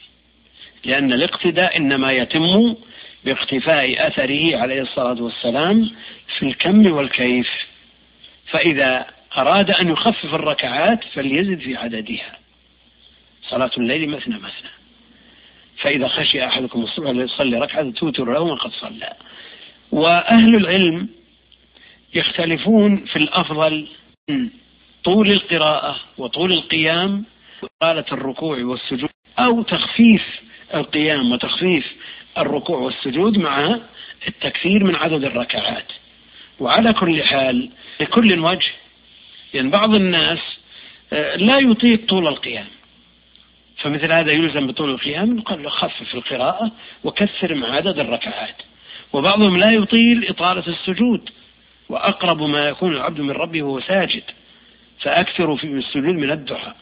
لأن 0.84 1.12
الاقتداء 1.12 1.76
إنما 1.76 2.12
يتم 2.12 2.74
باقتفاء 3.24 4.06
أثره 4.06 4.56
عليه 4.56 4.82
الصلاة 4.82 5.22
والسلام 5.22 5.90
في 6.38 6.46
الكم 6.46 6.92
والكيف. 6.92 7.48
فإذا 8.46 9.06
أراد 9.36 9.70
أن 9.70 9.88
يخفف 9.88 10.34
الركعات 10.34 11.04
فليزد 11.04 11.60
في 11.60 11.76
عددها. 11.76 12.38
صلاة 13.42 13.70
الليل 13.78 14.10
مثنى 14.10 14.34
مثنى. 14.34 14.70
فإذا 15.76 16.08
خشي 16.08 16.46
أحدكم 16.46 16.82
الصبح 16.82 17.10
ليصلي 17.10 17.58
ركعة 17.58 17.90
توتر 17.90 18.32
له 18.32 18.56
قد 18.56 18.70
صلى. 18.70 19.12
وأهل 19.92 20.56
العلم 20.56 21.08
يختلفون 22.14 23.04
في 23.04 23.16
الأفضل 23.16 23.88
طول 25.04 25.30
القراءة 25.30 25.96
وطول 26.18 26.52
القيام 26.52 27.24
وطالة 27.62 28.04
الركوع 28.12 28.58
والسجود 28.58 29.10
أو 29.38 29.62
تخفيف 29.62 30.40
القيام 30.74 31.32
وتخفيف 31.32 31.92
الركوع 32.38 32.78
والسجود 32.78 33.38
مع 33.38 33.80
التكثير 34.28 34.84
من 34.84 34.96
عدد 34.96 35.24
الركعات. 35.24 35.92
وعلى 36.60 36.92
كل 36.92 37.22
حال 37.22 37.70
لكل 38.00 38.38
وجه 38.40 38.72
يعني 39.54 39.70
بعض 39.70 39.94
الناس 39.94 40.38
آه، 41.12 41.36
لا 41.36 41.58
يطيق 41.58 42.06
طول 42.06 42.28
القيام. 42.28 42.66
فمثل 43.76 44.12
هذا 44.12 44.32
يلزم 44.32 44.66
بطول 44.66 44.90
القيام 44.90 45.36
نقول 45.36 45.62
له 45.62 45.70
خفف 45.70 46.14
القراءة 46.14 46.72
وكثر 47.04 47.54
من 47.54 47.64
عدد 47.64 47.98
الركعات. 47.98 48.56
وبعضهم 49.12 49.56
لا 49.56 49.70
يطيل 49.70 50.28
إطالة 50.28 50.66
السجود 50.66 51.30
وأقرب 51.88 52.42
ما 52.42 52.68
يكون 52.68 52.92
العبد 52.92 53.20
من 53.20 53.30
ربه 53.30 53.62
وهو 53.62 53.80
ساجد 53.80 54.22
فأكثروا 55.00 55.56
في 55.56 55.64
السجود 55.66 56.14
من 56.14 56.30
الدعاء. 56.30 56.76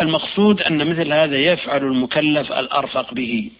المقصود 0.00 0.62
أن 0.62 0.90
مثل 0.90 1.12
هذا 1.12 1.36
يفعل 1.36 1.84
المكلف 1.84 2.52
الأرفق 2.52 3.14
به 3.14 3.50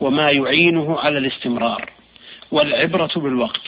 وما 0.00 0.30
يعينه 0.30 0.98
على 0.98 1.18
الاستمرار 1.18 1.92
والعبرة 2.50 3.10
بالوقت. 3.16 3.62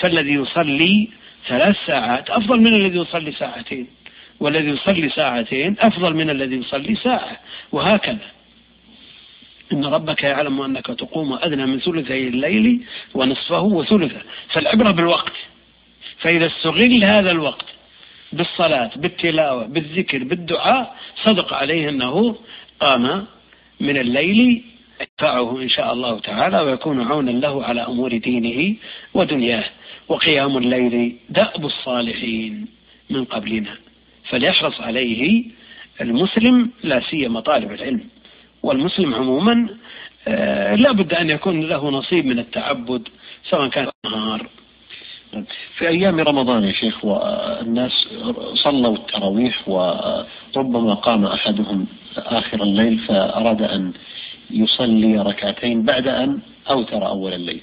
فالذي 0.00 0.32
يصلي 0.32 1.08
ثلاث 1.48 1.76
ساعات 1.86 2.30
أفضل 2.30 2.60
من 2.60 2.74
الذي 2.74 2.98
يصلي 2.98 3.32
ساعتين 3.32 3.86
والذي 4.40 4.68
يصلي 4.68 5.08
ساعتين 5.08 5.76
أفضل 5.80 6.14
من 6.14 6.30
الذي 6.30 6.56
يصلي 6.56 6.94
ساعة 6.94 7.40
وهكذا. 7.72 8.30
إن 9.72 9.84
ربك 9.84 10.22
يعلم 10.22 10.60
أنك 10.60 10.86
تقوم 10.86 11.32
أدنى 11.32 11.66
من 11.66 11.78
ثلثي 11.78 12.28
الليل 12.28 12.84
ونصفه 13.14 13.62
وثلثه. 13.62 14.22
فالعبرة 14.48 14.90
بالوقت 14.90 15.32
فإذا 16.18 16.46
استغل 16.46 17.04
هذا 17.04 17.30
الوقت 17.30 17.66
بالصلاة 18.32 18.90
بالتلاوة 18.96 19.66
بالذكر 19.66 20.24
بالدعاء 20.24 20.96
صدق 21.24 21.54
عليه 21.54 21.88
أنه 21.88 22.36
قام 22.80 23.24
من 23.80 23.96
الليل 23.96 24.62
يدفعه 25.00 25.62
إن 25.62 25.68
شاء 25.68 25.92
الله 25.92 26.18
تعالى 26.18 26.60
ويكون 26.60 27.00
عونا 27.00 27.30
له 27.30 27.64
على 27.64 27.80
أمور 27.80 28.16
دينه 28.16 28.76
ودنياه. 29.14 29.64
وقيام 30.08 30.56
الليل 30.56 31.16
دأب 31.30 31.64
الصالحين 31.64 32.66
من 33.10 33.24
قبلنا. 33.24 33.76
فليحرص 34.28 34.80
عليه 34.80 35.44
المسلم 36.00 36.70
لا 36.82 37.00
سيما 37.00 37.40
طالب 37.40 37.72
العلم. 37.72 38.04
والمسلم 38.62 39.14
عموما 39.14 39.68
آه، 40.28 40.74
لا 40.74 40.92
بد 40.92 41.14
أن 41.14 41.30
يكون 41.30 41.60
له 41.60 41.90
نصيب 41.90 42.26
من 42.26 42.38
التعبد 42.38 43.08
سواء 43.50 43.68
كان 43.68 43.88
نهار 44.04 44.46
في 45.76 45.88
أيام 45.88 46.20
رمضان 46.20 46.64
يا 46.64 46.72
شيخ 46.72 47.04
والناس 47.04 48.08
صلوا 48.54 48.96
التراويح 48.96 49.68
وربما 49.68 50.94
قام 50.94 51.24
أحدهم 51.24 51.86
آخر 52.16 52.62
الليل 52.62 52.98
فأراد 52.98 53.62
أن 53.62 53.92
يصلي 54.50 55.16
ركعتين 55.16 55.82
بعد 55.82 56.08
أن 56.08 56.38
أوتر 56.70 57.06
أول 57.06 57.32
الليل. 57.32 57.60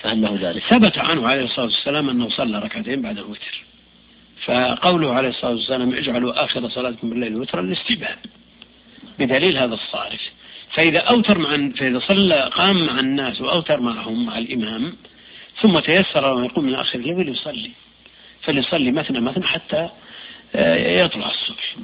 فهل 0.00 0.22
له 0.22 0.38
ذلك؟ 0.40 0.62
ثبت 0.62 0.98
عنه 0.98 1.28
عليه 1.28 1.44
الصلاة 1.44 1.66
والسلام 1.66 2.10
أنه 2.10 2.28
صلى 2.28 2.58
ركعتين 2.58 3.02
بعد 3.02 3.18
الوتر. 3.18 3.64
فقوله 4.44 5.12
عليه 5.12 5.28
الصلاة 5.28 5.52
والسلام 5.52 5.94
اجعلوا 5.94 6.44
آخر 6.44 6.68
صلاتكم 6.68 7.10
بالليل 7.10 7.36
وترا 7.36 7.60
الاستباب 7.60 8.18
بدليل 9.18 9.56
هذا 9.58 9.74
الصارف. 9.74 10.20
فإذا 10.70 10.98
أوتر 10.98 11.38
مع 11.38 11.70
فإذا 11.76 11.98
صلى 11.98 12.50
قام 12.54 12.86
مع 12.86 13.00
الناس 13.00 13.40
وأوتر 13.40 13.80
معهم 13.80 14.26
مع 14.26 14.38
الإمام 14.38 14.92
ثم 15.60 15.78
تيسر 15.78 16.38
أن 16.38 16.44
يقوم 16.44 16.64
من 16.64 16.74
آخر 16.74 16.98
الليل 16.98 17.28
يصلي 17.28 17.70
فليصلي 18.42 18.92
مثنى 18.92 19.20
مثنى 19.20 19.44
حتى 19.44 19.88
آه، 20.54 21.04
يطلع 21.04 21.30
الصبح. 21.30 21.76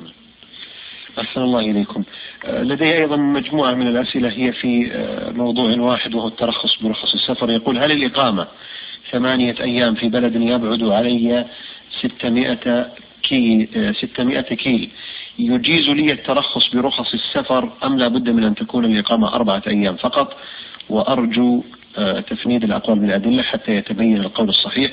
أحسن 1.20 1.40
الله 1.42 1.60
إليكم. 1.60 2.04
آه، 2.44 2.62
لدي 2.62 2.94
أيضا 2.94 3.16
مجموعة 3.16 3.74
من 3.74 3.86
الأسئلة 3.86 4.28
هي 4.28 4.52
في 4.52 4.92
آه، 4.92 5.30
موضوع 5.30 5.76
واحد 5.80 6.14
وهو 6.14 6.28
الترخص 6.28 6.82
برخص 6.82 7.14
السفر. 7.14 7.50
يقول 7.50 7.78
هل 7.78 7.92
الإقامة 7.92 8.46
ثمانية 9.10 9.54
أيام 9.60 9.94
في 9.94 10.08
بلد 10.08 10.36
يبعد 10.36 10.82
علي 10.82 11.46
600 12.00 12.92
كي 13.22 13.68
600 13.92 14.40
كيل 14.40 14.90
يجيز 15.38 15.88
لي 15.88 16.12
الترخص 16.12 16.74
برخص 16.74 17.14
السفر 17.14 17.72
أم 17.84 17.98
لا 17.98 18.08
بد 18.08 18.30
من 18.30 18.44
أن 18.44 18.54
تكون 18.54 18.84
الإقامة 18.84 19.34
أربعة 19.34 19.62
أيام 19.66 19.96
فقط؟ 19.96 20.36
وأرجو 20.88 21.62
تفنيد 22.20 22.64
الأقوال 22.64 22.98
بالأدلة 22.98 23.42
حتى 23.42 23.72
يتبين 23.72 24.16
القول 24.16 24.48
الصحيح. 24.48 24.92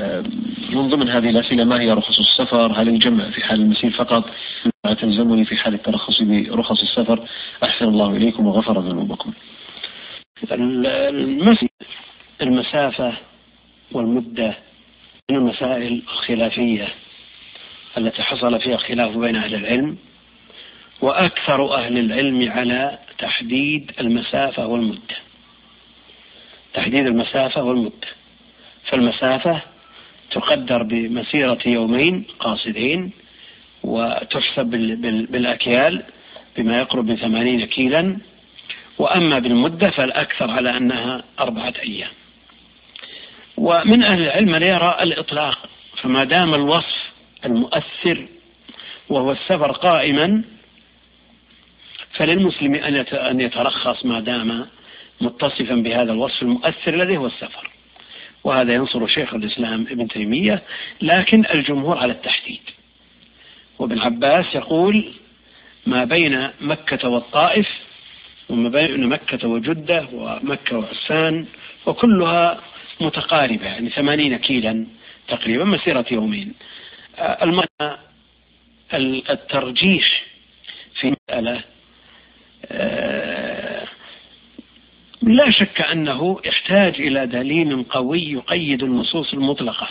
آه، 0.00 0.24
من 0.70 0.88
ضمن 0.88 1.08
هذه 1.08 1.30
الأسئلة 1.30 1.64
ما 1.64 1.80
هي 1.80 1.92
رخص 1.92 2.18
السفر؟ 2.18 2.72
هل 2.72 2.88
الجمع 2.88 3.30
في 3.30 3.44
حال 3.44 3.60
المسير 3.60 3.90
فقط؟ 3.90 4.30
تلزمني 5.00 5.44
في 5.44 5.56
حال 5.56 5.74
الترخص 5.74 6.22
برخص 6.22 6.80
السفر؟ 6.82 7.28
أحسن 7.62 7.84
الله 7.84 8.16
إليكم 8.16 8.46
وغفر 8.46 8.80
ذنوبكم. 8.80 9.32
المسافة 12.42 13.12
والمدة 13.92 14.54
من 15.30 15.36
المسائل 15.36 16.02
الخلافية 16.12 16.88
التي 17.98 18.22
حصل 18.22 18.60
فيها 18.60 18.76
خلاف 18.76 19.16
بين 19.16 19.36
أهل 19.36 19.54
العلم 19.54 19.96
وأكثر 21.00 21.74
أهل 21.74 21.98
العلم 21.98 22.50
على 22.52 22.98
تحديد 23.18 23.92
المسافة 24.00 24.66
والمدة. 24.66 25.27
تحديد 26.74 27.06
المسافة 27.06 27.62
والمدة 27.62 28.08
فالمسافة 28.84 29.60
تقدر 30.30 30.82
بمسيرة 30.82 31.58
يومين 31.66 32.24
قاصدين 32.40 33.10
وتحسب 33.82 34.66
بالأكيال 35.30 36.02
بما 36.56 36.78
يقرب 36.78 37.08
من 37.08 37.16
ثمانين 37.16 37.64
كيلا. 37.64 38.18
وأما 38.98 39.38
بالمدة 39.38 39.90
فالأكثر 39.90 40.50
على 40.50 40.76
أنها 40.76 41.24
أربعة 41.40 41.74
أيام. 41.82 42.10
ومن 43.56 44.02
أهل 44.02 44.22
العلم 44.22 44.62
يرى 44.62 44.98
الإطلاق. 45.00 45.58
فما 46.02 46.24
دام 46.24 46.54
الوصف 46.54 47.10
المؤثر 47.44 48.26
وهو 49.08 49.32
السفر 49.32 49.72
قائما 49.72 50.42
فللمسلم 52.12 52.74
أن 53.12 53.40
يترخص 53.40 54.04
ما 54.04 54.20
دام 54.20 54.66
متصفا 55.20 55.74
بهذا 55.74 56.12
الوصف 56.12 56.42
المؤثر 56.42 56.94
الذي 56.94 57.16
هو 57.16 57.26
السفر. 57.26 57.70
وهذا 58.44 58.74
ينصر 58.74 59.06
شيخ 59.06 59.34
الإسلام 59.34 59.86
ابن 59.90 60.08
تيمية 60.08 60.62
لكن 61.02 61.44
الجمهور 61.54 61.98
على 61.98 62.12
التحديد. 62.12 62.60
وابن 63.78 63.98
عباس 63.98 64.54
يقول 64.54 65.12
ما 65.86 66.04
بين 66.04 66.48
مكة 66.60 67.08
والطائف 67.08 67.68
وما 68.48 68.68
بين 68.68 69.06
مكة 69.08 69.48
وجدة 69.48 70.08
ومكة 70.12 70.78
وعسان 70.78 71.46
وكلها 71.86 72.60
متقاربة 73.00 73.66
يعني 73.66 73.90
ثمانين 73.90 74.36
كيلا 74.36 74.86
تقريبا 75.28 75.64
مسيرة 75.64 76.06
يومين. 76.10 76.54
المعنى 77.18 77.98
الترجيح 79.30 80.22
في 81.00 81.14
مسألة 81.30 81.60
آه، 82.66 83.37
لا 85.22 85.50
شك 85.50 85.80
أنه 85.80 86.40
يحتاج 86.44 87.00
إلى 87.00 87.26
دليل 87.26 87.84
قوي 87.90 88.32
يقيد 88.32 88.82
النصوص 88.82 89.34
المطلقة. 89.34 89.88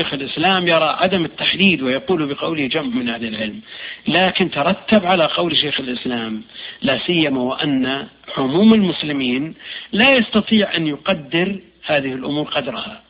شيخ 0.00 0.14
الإسلام 0.14 0.68
يرى 0.68 0.84
عدم 0.84 1.24
التحديد 1.24 1.82
ويقول 1.82 2.34
بقوله 2.34 2.66
جمع 2.66 2.94
من 2.94 3.08
أهل 3.08 3.24
العلم. 3.24 3.60
لكن 4.08 4.50
ترتب 4.50 5.06
على 5.06 5.24
قول 5.24 5.56
شيخ 5.56 5.80
الإسلام 5.80 6.42
لا 6.82 6.98
سيما 6.98 7.40
وأن 7.40 8.06
عموم 8.38 8.74
المسلمين 8.74 9.54
لا 9.92 10.14
يستطيع 10.16 10.76
أن 10.76 10.86
يقدر 10.86 11.58
هذه 11.86 12.12
الأمور 12.12 12.44
قدرها. 12.44 13.02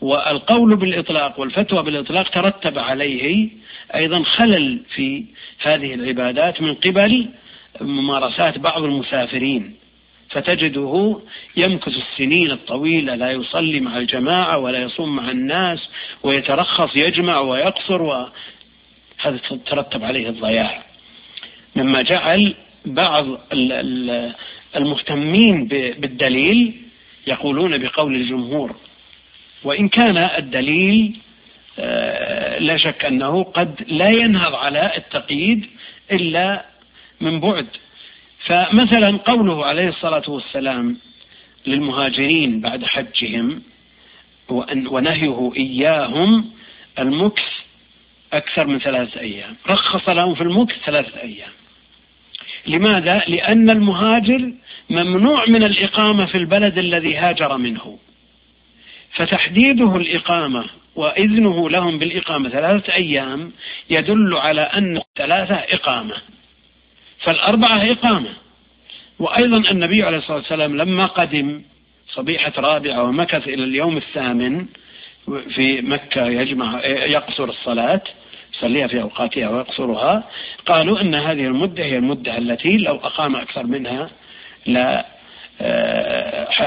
والقول 0.00 0.76
بالإطلاق 0.76 1.40
والفتوى 1.40 1.82
بالإطلاق 1.82 2.28
ترتب 2.28 2.78
عليه 2.78 3.48
أيضا 3.94 4.22
خلل 4.22 4.80
في 4.94 5.24
هذه 5.62 5.94
العبادات 5.94 6.62
من 6.62 6.74
قبل 6.74 7.28
ممارسات 7.80 8.58
بعض 8.58 8.82
المسافرين. 8.82 9.74
فتجده 10.30 11.20
يمكث 11.56 11.96
السنين 11.96 12.50
الطويلة 12.50 13.14
لا 13.14 13.30
يصلي 13.30 13.80
مع 13.80 13.98
الجماعة 13.98 14.58
ولا 14.58 14.82
يصوم 14.82 15.16
مع 15.16 15.30
الناس 15.30 15.88
ويترخص 16.22 16.96
يجمع 16.96 17.40
ويقصر 17.40 18.02
وهذا 18.02 19.38
ترتب 19.66 20.04
عليه 20.04 20.28
الضياع. 20.28 20.82
مما 21.76 22.02
جعل 22.02 22.54
بعض 22.86 23.26
المهتمين 24.76 25.68
بالدليل 25.68 26.82
يقولون 27.26 27.78
بقول 27.78 28.14
الجمهور 28.14 28.76
وإن 29.64 29.88
كان 29.88 30.16
الدليل 30.16 31.16
آه، 31.78 32.58
لا 32.58 32.76
شك 32.76 33.04
أنه 33.04 33.42
قد 33.42 33.84
لا 33.88 34.08
ينهض 34.10 34.54
على 34.54 34.92
التقييد 34.96 35.66
إلا 36.12 36.64
من 37.20 37.40
بعد 37.40 37.66
فمثلا 38.40 39.16
قوله 39.16 39.66
عليه 39.66 39.88
الصلاة 39.88 40.30
والسلام 40.30 40.96
للمهاجرين 41.66 42.60
بعد 42.60 42.84
حجهم 42.84 43.62
ونهيه 44.90 45.52
إياهم 45.56 46.50
المكث 46.98 47.42
أكثر 48.32 48.66
من 48.66 48.78
ثلاثة 48.78 49.20
أيام. 49.20 49.56
رخص 49.68 50.08
لهم 50.08 50.34
في 50.34 50.40
المكث 50.40 50.84
ثلاثة 50.84 51.20
أيام. 51.20 51.50
لماذا؟ 52.66 53.22
لأن 53.28 53.70
المهاجر 53.70 54.52
ممنوع 54.90 55.46
من 55.46 55.62
الإقامة 55.62 56.26
في 56.26 56.38
البلد 56.38 56.78
الذي 56.78 57.16
هاجر 57.16 57.56
منه. 57.56 57.98
فتحديده 59.10 59.96
الإقامة 59.96 60.64
وإذنه 60.94 61.70
لهم 61.70 61.98
بالإقامة 61.98 62.48
ثلاثة 62.48 62.94
أيام 62.94 63.52
يدل 63.90 64.34
على 64.34 64.60
أن 64.60 65.00
ثلاثة 65.16 65.54
إقامة. 65.54 66.14
فالأربعة 67.20 67.92
إقامة. 67.92 68.30
وأيضا 69.18 69.70
النبي 69.70 70.02
عليه 70.02 70.18
الصلاة 70.18 70.36
والسلام 70.36 70.76
لما 70.76 71.06
قدم 71.06 71.62
صبيحة 72.08 72.52
رابعة 72.58 73.02
ومكث 73.02 73.48
إلى 73.48 73.64
اليوم 73.64 73.96
الثامن 73.96 74.66
في 75.48 75.82
مكة 75.82 76.26
يجمع 76.26 76.84
يقصر 76.86 77.44
الصلاة 77.44 78.00
يصليها 78.54 78.86
في 78.86 79.02
أوقاتها 79.02 79.48
ويقصرها 79.48 80.24
قالوا 80.66 81.00
أن 81.00 81.14
هذه 81.14 81.46
المدة 81.46 81.84
هي 81.84 81.96
المدة 81.96 82.38
التي 82.38 82.76
لو 82.76 82.96
أقام 82.96 83.36
أكثر 83.36 83.66
منها 83.66 84.10
لا 84.66 85.06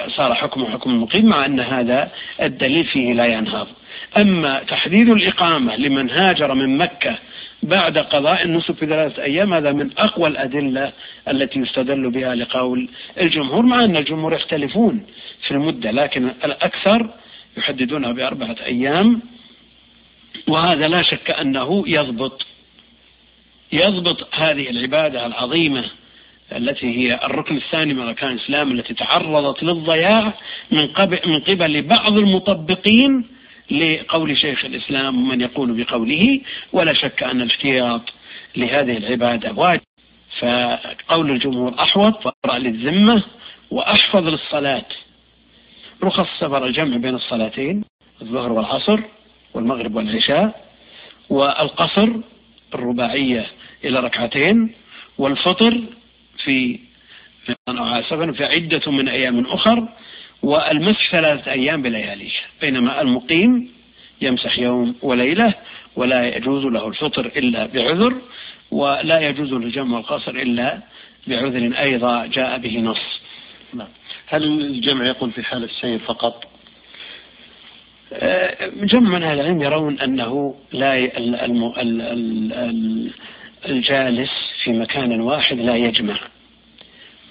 صار 0.08 0.36
حكمه 0.36 0.70
حكم 0.72 0.90
المقيم 0.90 1.26
مع 1.26 1.46
أن 1.46 1.60
هذا 1.60 2.12
الدليل 2.42 2.86
فيه 2.86 3.14
لا 3.14 3.26
ينهض 3.26 3.68
أما 4.18 4.64
تحديد 4.64 5.10
الإقامة 5.10 5.76
لمن 5.76 6.10
هاجر 6.10 6.54
من 6.54 6.78
مكة 6.78 7.18
بعد 7.64 7.98
قضاء 7.98 8.44
النسك 8.44 8.76
في 8.76 8.86
ثلاثة 8.86 9.24
أيام 9.24 9.54
هذا 9.54 9.72
من 9.72 9.90
أقوى 9.98 10.30
الأدلة 10.30 10.92
التي 11.28 11.60
يستدل 11.60 12.12
بها 12.12 12.36
لقول 12.36 12.90
الجمهور 13.22 13.66
مع 13.66 13.84
أن 13.84 13.98
الجمهور 13.98 14.34
يختلفون 14.34 15.06
في 15.48 15.52
المدة 15.52 15.92
لكن 15.92 16.28
الأكثر 16.44 17.10
يحددونها 17.58 18.12
بأربعة 18.12 18.56
أيام 18.66 19.22
وهذا 20.48 20.88
لا 20.88 21.02
شك 21.02 21.32
أنه 21.32 21.84
يضبط 21.88 22.46
يضبط 23.72 24.28
هذه 24.36 24.70
العبادة 24.70 25.26
العظيمة 25.26 25.84
التي 26.58 26.98
هي 26.98 27.20
الركن 27.26 27.58
الثاني 27.58 27.94
من 27.94 28.02
أركان 28.02 28.32
الإسلام 28.32 28.72
التي 28.72 28.94
تعرضت 28.94 29.64
للضياع 29.64 30.34
من 30.72 30.88
قبل, 30.88 31.20
من 31.26 31.40
قبل 31.40 31.82
بعض 31.82 32.18
المطبقين 32.18 33.26
لقول 33.72 34.38
شيخ 34.38 34.66
الإسلام 34.66 35.18
ومن 35.18 35.42
يقول 35.42 35.84
بقوله 35.84 36.42
ولا 36.74 36.94
شك 36.94 37.24
أن 37.24 37.42
الاحتياط 37.42 38.02
لهذه 38.56 38.98
العبادة 38.98 39.54
واجب 39.54 39.82
فقول 40.40 41.32
الجمهور 41.32 41.74
أحوط 41.80 42.26
وأقرأ 42.26 42.60
للذمة 42.60 43.24
وأحفظ 43.72 44.28
للصلاة 44.28 44.86
رخص 46.04 46.28
سفر 46.40 46.66
الجمع 46.66 46.98
بين 46.98 47.16
الصلاتين 47.16 47.84
الظهر 48.22 48.52
والعصر 48.52 49.00
والمغرب 49.54 49.96
والعشاء 49.96 50.66
والقصر 51.30 52.10
الرباعية 52.76 53.46
إلى 53.86 54.00
ركعتين 54.00 54.74
والفطر 55.18 55.82
في 56.38 56.80
أو 57.70 58.34
في 58.34 58.46
عدة 58.46 58.92
من 58.92 59.10
أيام 59.10 59.46
أخر 59.46 59.88
والمسح 60.44 61.12
ثلاثة 61.12 61.52
أيام 61.52 61.82
بلياليه 61.82 62.32
بينما 62.62 63.02
المقيم 63.02 63.70
يمسح 64.22 64.60
يوم 64.60 64.96
وليلة 65.02 65.54
ولا 65.96 66.38
يجوز 66.38 66.66
له 66.66 66.88
الفطر 66.88 67.26
إلا 67.26 67.66
بعذر 67.66 68.16
ولا 68.72 69.20
يجوز 69.20 69.54
الجمع 69.54 69.98
والقصر 69.98 70.32
إلا 70.32 70.82
بعذر 71.28 71.78
أيضا 71.80 72.26
جاء 72.26 72.58
به 72.58 72.80
نص. 72.80 73.22
نعم. 73.74 73.88
هل 74.28 74.44
الجمع 74.44 75.06
يقول 75.06 75.32
في 75.32 75.44
حال 75.44 75.64
السير 75.64 76.00
فقط؟ 76.00 76.46
آه، 78.14 78.72
جمع 78.76 79.10
من 79.10 79.24
أهل 79.24 79.40
العلم 79.40 79.62
يرون 79.62 80.00
أنه 80.00 80.56
لا 80.72 80.96
الجالس 83.66 84.32
في 84.64 84.72
مكان 84.72 85.22
واحد 85.22 85.60
لا 85.60 85.76
يجمع 85.76 86.18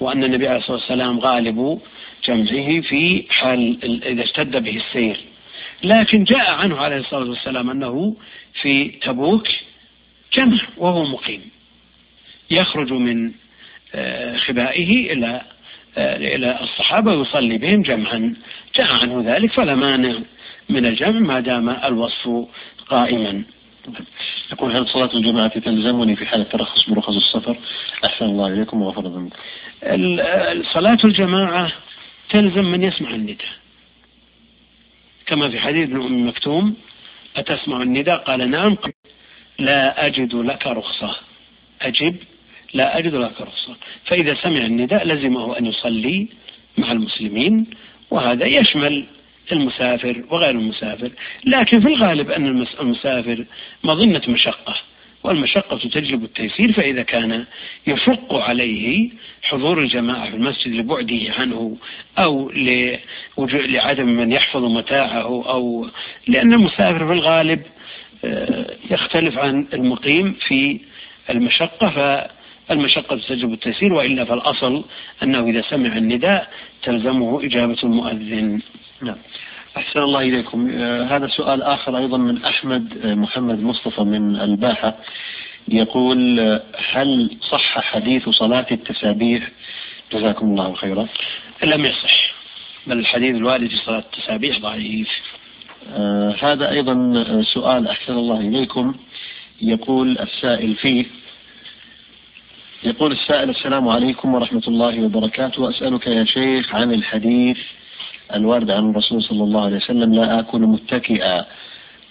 وأن 0.01 0.25
النبي 0.25 0.49
عليه 0.49 0.59
الصلاة 0.59 0.77
والسلام 0.77 1.21
غالب 1.21 1.81
جمعه 2.25 2.81
في 2.81 3.25
حال 3.31 3.79
إذا 4.05 4.23
اشتد 4.23 4.63
به 4.63 4.77
السير. 4.77 5.17
لكن 5.85 6.25
جاء 6.25 6.51
عنه 6.51 6.77
عليه 6.77 6.97
الصلاة 6.97 7.29
والسلام 7.29 7.71
أنه 7.71 8.17
في 8.63 8.89
تبوك 8.89 9.49
جمع 10.35 10.59
وهو 10.77 11.05
مقيم 11.05 11.41
يخرج 12.51 12.93
من 12.93 13.33
آه، 13.95 14.37
خبائه 14.37 15.13
إلى 15.13 15.43
آه، 15.97 16.17
إلى 16.17 16.61
الصحابة 16.61 17.15
ويصلي 17.15 17.59
بهم 17.59 17.83
جمعا. 17.83 18.35
جاء 18.75 18.93
عنه 18.93 19.23
ذلك 19.27 19.53
فلا 19.53 19.75
مانع 19.75 20.19
من 20.69 20.87
الجمع 20.87 21.19
ما 21.19 21.41
دام 21.41 21.69
الوصف 21.69 22.47
قائما. 22.89 23.43
يقول 24.53 24.77
هل 24.77 24.89
صلاة 24.89 25.11
الجماعة 25.15 25.59
تلزمني 25.59 26.17
في 26.17 26.27
حالة 26.27 26.45
ترخص 26.45 26.91
برخص 26.91 27.17
السفر؟ 27.17 27.57
أحسن 28.05 28.25
الله 28.25 28.47
إليكم 28.47 28.83
وغفر 28.83 29.03
ذنبكم. 29.03 29.37
صلاة 30.73 30.99
الجماعة 31.05 31.73
تلزم 32.31 32.65
من 32.65 32.83
يسمع 32.83 33.11
النداء. 33.11 33.49
كما 35.27 35.51
في 35.51 35.61
حديث 35.61 35.89
ابن 35.89 36.03
أم 36.03 36.29
مكتوم 36.29 36.75
أتسمع 37.37 37.83
النداء؟ 37.83 38.17
قال 38.17 38.51
نعم 38.51 38.77
لا 39.59 40.07
أجد 40.07 40.35
لك 40.35 40.67
رخصة. 40.67 41.17
أجب 41.83 42.17
لا 42.75 42.99
أجد 42.99 43.15
لك 43.15 43.41
رخصة. 43.41 43.77
فإذا 44.05 44.35
سمع 44.35 44.61
النداء 44.67 45.07
لزمه 45.07 45.59
أن 45.59 45.67
يصلي 45.67 46.29
مع 46.79 46.93
المسلمين 46.93 47.67
وهذا 48.11 48.47
يشمل 48.47 49.07
المسافر 49.53 50.25
وغير 50.31 50.51
المسافر 50.51 51.11
لكن 51.45 51.81
في 51.81 51.89
الغالب 51.89 52.31
أن 52.31 52.67
المسافر 52.81 53.45
مظنة 53.85 54.23
مشقة 54.29 54.75
والمشقة 55.25 55.77
تجلب 55.77 56.25
التيسير 56.25 56.73
فإذا 56.73 57.03
كان 57.03 57.45
يشق 57.87 58.35
عليه 58.35 59.11
حضور 59.43 59.79
الجماعة 59.79 60.31
في 60.31 60.37
المسجد 60.37 60.75
لبعده 60.75 61.21
عنه 61.39 61.77
أو 62.19 62.51
لعدم 63.47 64.07
من 64.07 64.33
يحفظ 64.33 64.65
متاعه 64.65 65.49
أو 65.49 65.89
لأن 66.27 66.53
المسافر 66.53 67.07
في 67.07 67.13
الغالب 67.13 67.63
آه، 68.25 68.67
يختلف 68.91 69.39
عن 69.39 69.67
المقيم 69.75 70.33
في 70.33 70.81
المشقة 71.31 71.89
فالمشقة 72.69 73.17
تجلب 73.17 73.53
التيسير 73.53 73.93
وإلا 73.93 74.25
فالأصل 74.25 74.85
أنه 75.23 75.51
إذا 75.51 75.63
سمع 75.63 75.97
النداء 75.97 76.51
تلزمه 76.83 77.45
إجابة 77.45 77.77
المؤذن. 77.85 78.61
نعم. 79.03 79.17
أحسن 79.77 80.01
الله 80.01 80.21
إليكم. 80.21 80.71
آه 80.71 81.05
هذا 81.05 81.27
سؤال 81.27 81.63
آخر 81.63 81.99
أيضا 81.99 82.17
من 82.17 82.45
أحمد 82.45 82.99
آه 83.05 83.15
محمد 83.15 83.63
مصطفى 83.63 84.01
من 84.01 84.37
الباحة. 84.37 84.97
يقول 85.69 86.41
آه 86.41 86.63
هل 86.91 87.37
صح 87.51 87.81
حديث 87.81 88.29
صلاة 88.29 88.67
التسابيح؟ 88.73 89.49
جزاكم 90.13 90.47
الله 90.47 90.75
خيرا. 90.75 91.07
لم 91.65 91.85
يصح 91.85 92.33
بل 92.87 92.99
الحديث 92.99 93.37
الوارد 93.37 93.67
في 93.67 93.77
صلاة 93.77 93.99
التسابيح 93.99 94.59
ضعيف. 94.59 95.09
آه 95.95 96.37
هذا 96.41 96.71
أيضا 96.71 97.25
سؤال 97.55 97.89
أحسن 97.89 98.13
الله 98.13 98.41
إليكم. 98.41 98.95
يقول 99.63 100.19
السائل 100.19 100.75
فيه 100.75 101.05
يقول 102.85 103.13
السائل 103.13 103.51
السلام 103.51 103.89
عليكم 103.89 104.35
ورحمة 104.35 104.63
الله 104.69 105.05
وبركاته. 105.05 105.71
أسألك 105.71 106.07
يا 106.07 106.25
شيخ 106.25 106.75
عن 106.75 106.93
الحديث 106.93 107.59
الوارد 108.35 108.71
عن 108.71 108.91
الرسول 108.91 109.23
صلى 109.23 109.45
الله 109.45 109.65
عليه 109.65 109.77
وسلم 109.77 110.15
لا 110.15 110.41
آكل 110.41 110.61
متكئا. 110.61 111.47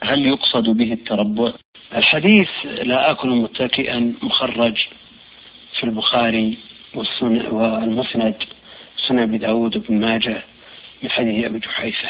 هل 0.03 0.25
يقصد 0.25 0.69
به 0.69 0.93
التربع؟ 0.93 1.51
الحديث 1.95 2.49
لا 2.65 3.11
آكل 3.11 3.29
متكئا 3.29 4.13
مخرج 4.21 4.87
في 5.79 5.83
البخاري 5.83 6.57
والمسند 7.51 8.35
سنة 9.07 9.23
أبي 9.23 9.37
داود 9.37 9.77
بن 9.87 9.99
ماجه 9.99 10.43
من 11.03 11.09
حديث 11.09 11.45
أبي 11.45 11.59
جحيفة. 11.59 12.09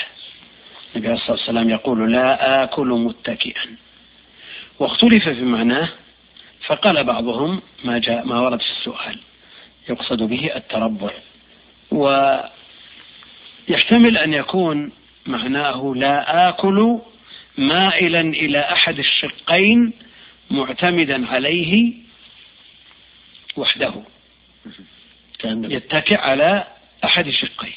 النبي 0.95 1.07
عليه 1.07 1.17
الصلاة 1.17 1.37
والسلام 1.37 1.69
يقول 1.69 2.11
لا 2.11 2.63
آكل 2.63 2.87
متكئا. 2.87 3.61
واختلف 4.79 5.29
في 5.29 5.45
معناه 5.45 5.89
فقال 6.65 7.03
بعضهم 7.03 7.61
ما 7.85 7.97
جاء 7.97 8.25
ما 8.25 8.39
ورد 8.39 8.61
في 8.61 8.71
السؤال 8.71 9.19
يقصد 9.89 10.23
به 10.23 10.51
التربع. 10.55 11.11
و 11.91 12.35
يحتمل 13.69 14.17
أن 14.17 14.33
يكون 14.33 14.91
معناه 15.25 15.93
لا 15.95 16.49
آكل 16.49 16.99
مائلا 17.57 18.21
إلى 18.21 18.59
أحد 18.59 18.99
الشقين 18.99 19.93
معتمدا 20.51 21.27
عليه 21.27 21.93
وحده. 23.57 23.93
يتكئ 25.45 26.17
على 26.17 26.67
أحد 27.03 27.27
الشقين. 27.27 27.73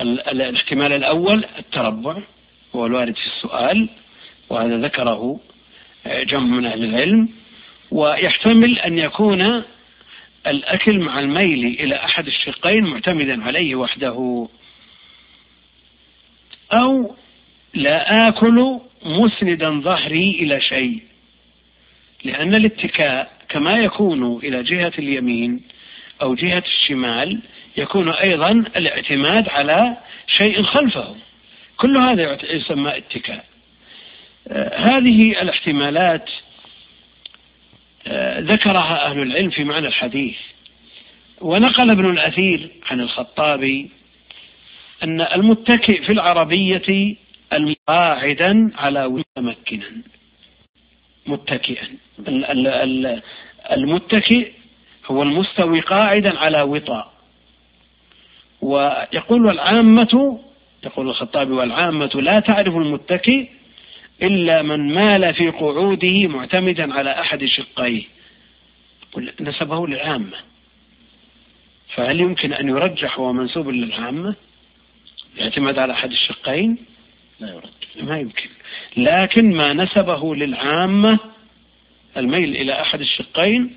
الاحتمال 0.00 0.92
الأول 0.92 1.44
التربع 1.58 2.22
هو 2.74 2.86
الوارد 2.86 3.14
في 3.16 3.26
السؤال 3.26 3.88
وهذا 4.48 4.78
ذكره 4.78 5.40
جمع 6.06 6.56
من 6.56 6.66
أهل 6.66 6.84
العلم. 6.84 7.28
ويحتمل 7.90 8.78
أن 8.78 8.98
يكون 8.98 9.62
الأكل 10.46 10.98
مع 10.98 11.20
الميل 11.20 11.66
إلى 11.66 11.94
أحد 11.94 12.26
الشقين 12.26 12.84
معتمدا 12.84 13.44
عليه 13.44 13.74
وحده. 13.74 14.48
أو 16.72 17.16
لا 17.74 18.28
آكل 18.28 18.80
مسندا 19.04 19.80
ظهري 19.80 20.30
إلى 20.30 20.60
شيء. 20.60 21.02
لأن 22.24 22.54
الاتكاء 22.54 23.32
كما 23.48 23.78
يكون 23.78 24.36
إلى 24.36 24.62
جهة 24.62 24.92
اليمين 24.98 25.60
أو 26.22 26.34
جهة 26.34 26.62
الشمال 26.66 27.40
يكون 27.76 28.08
أيضا 28.08 28.50
الاعتماد 28.50 29.48
على 29.48 29.96
شيء 30.26 30.62
خلفه. 30.62 31.16
كل 31.76 31.96
هذا 31.96 32.38
يسمى 32.54 32.96
اتكاء. 32.96 33.44
آه، 34.48 34.78
هذه 34.78 35.42
الاحتمالات 35.42 36.30
آه، 38.06 38.40
ذكرها 38.40 39.06
أهل 39.06 39.22
العلم 39.22 39.50
في 39.50 39.64
معنى 39.64 39.86
الحديث. 39.86 40.36
ونقل 41.40 41.90
ابن 41.90 42.10
الأثير 42.10 42.70
عن 42.90 43.00
الخطابي 43.00 43.90
أن 45.02 45.20
المتكئ 45.20 46.02
في 46.02 46.12
العربية 46.12 47.16
قاعدا 47.88 48.70
على 48.74 49.08
متمكنا 49.08 49.86
متكئا. 51.26 51.88
المتكئ 53.72 54.52
هو 55.06 55.22
المستوي 55.22 55.80
قاعدا 55.80 56.38
على 56.38 56.62
وطاء. 56.62 57.12
ويقول 58.60 59.48
العامة 59.50 60.40
يقول 60.84 61.08
الخطابي 61.08 61.52
والعامة 61.52 62.10
لا 62.14 62.40
تعرف 62.40 62.76
المتكئ 62.76 63.48
إلا 64.22 64.62
من 64.62 64.94
مال 64.94 65.34
في 65.34 65.50
قعوده 65.50 66.26
معتمدا 66.28 66.94
على 66.94 67.20
أحد 67.20 67.44
شقيه. 67.44 68.02
نسبه 69.40 69.86
للعامة. 69.86 70.36
فهل 71.94 72.20
يمكن 72.20 72.52
أن 72.52 72.68
يرجح 72.68 73.18
هو 73.18 73.32
منسوب 73.32 73.68
للعامة؟ 73.68 74.34
الاعتماد 75.36 75.78
على 75.78 75.92
أحد 75.92 76.10
الشقين؟ 76.10 76.78
لا 77.40 77.48
يرد. 77.48 78.06
ما 78.08 78.18
يمكن. 78.18 78.48
لكن 78.96 79.56
ما 79.56 79.72
نسبه 79.72 80.34
للعامة 80.34 81.18
الميل 82.16 82.56
إلى 82.56 82.80
أحد 82.80 83.00
الشقين 83.00 83.76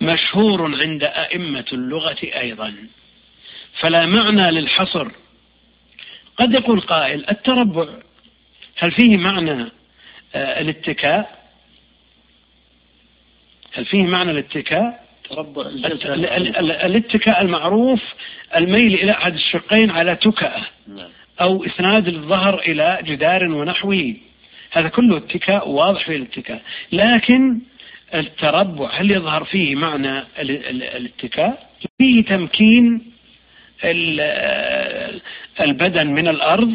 مشهور 0.00 0.82
عند 0.82 1.04
أئمة 1.04 1.64
اللغة 1.72 2.18
أيضا. 2.22 2.76
فلا 3.80 4.06
معنى 4.06 4.50
للحصر. 4.50 5.08
قد 6.36 6.54
يقول 6.54 6.80
قائل 6.80 7.30
التربع. 7.30 7.88
هل 8.78 8.90
فيه 8.90 9.16
معنى 9.16 9.70
آه، 10.34 10.60
الاتكاء؟ 10.60 11.46
هل 13.72 13.84
فيه 13.84 14.02
معنى 14.02 14.30
الاتكاء؟ 14.30 15.05
الاتكاء 16.86 17.42
المعروف 17.42 18.02
الميل 18.56 18.94
إلى 18.94 19.12
أحد 19.12 19.34
الشقين 19.34 19.90
على 19.90 20.16
تكأة 20.16 20.62
نعم. 20.88 21.08
أو 21.40 21.64
إسناد 21.64 22.08
الظهر 22.08 22.58
إلى 22.58 22.98
جدار 23.02 23.44
ونحوه. 23.44 24.14
هذا 24.70 24.88
كله 24.88 25.16
اتكاء 25.16 25.68
واضح 25.68 26.06
في 26.06 26.16
الاتكاء. 26.16 26.62
لكن 26.92 27.60
التربع 28.14 28.90
هل 28.92 29.10
يظهر 29.10 29.44
فيه 29.44 29.74
معنى 29.74 30.22
الاتكاء؟ 30.38 31.70
فيه 31.98 32.24
تمكين 32.24 33.12
البدن 35.60 36.06
من 36.06 36.28
الأرض 36.28 36.74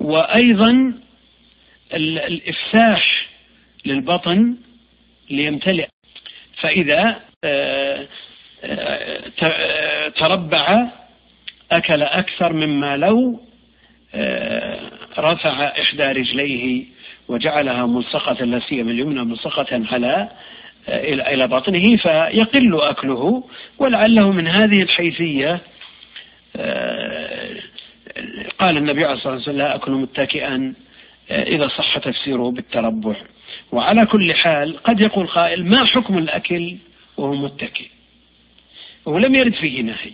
وأيضا 0.00 0.94
الإفساح 1.94 3.26
للبطن 3.86 4.56
ليمتلئ. 5.30 5.88
فإذا 6.60 7.29
تربع 10.16 10.86
أكل 11.72 12.02
أكثر 12.02 12.52
مما 12.52 12.96
لو 12.96 13.40
رفع 15.18 15.64
إحدى 15.64 16.02
رجليه 16.02 16.84
وجعلها 17.28 17.86
ملصقة 17.86 18.44
لا 18.44 18.60
سيما 18.60 18.90
اليمنى 18.90 19.24
ملصقة 19.24 19.82
على 19.92 20.28
إلى 20.88 21.48
بطنه 21.48 21.96
فيقل 21.96 22.80
أكله. 22.80 23.44
ولعله 23.78 24.32
من 24.32 24.46
هذه 24.46 24.82
الحيثية 24.82 25.60
آه، 26.56 27.56
قال 28.58 28.76
النبي 28.76 29.04
عليه 29.04 29.14
الصلاة 29.14 29.34
والسلام 29.34 29.58
لا 29.58 29.74
أكل 29.74 29.92
متكئا 29.92 30.74
آه، 31.30 31.42
إذا 31.42 31.68
صح 31.68 31.98
تفسيره 31.98 32.50
بالتربع. 32.50 33.14
وعلى 33.72 34.06
كل 34.06 34.34
حال 34.34 34.82
قد 34.82 35.00
يقول 35.00 35.26
قائل 35.26 35.66
ما 35.66 35.84
حكم 35.84 36.18
الأكل 36.18 36.76
وهو 37.20 37.34
متكئ. 37.34 37.86
ولم 39.04 39.34
يرد 39.34 39.54
فيه 39.54 39.82
نهي. 39.82 40.12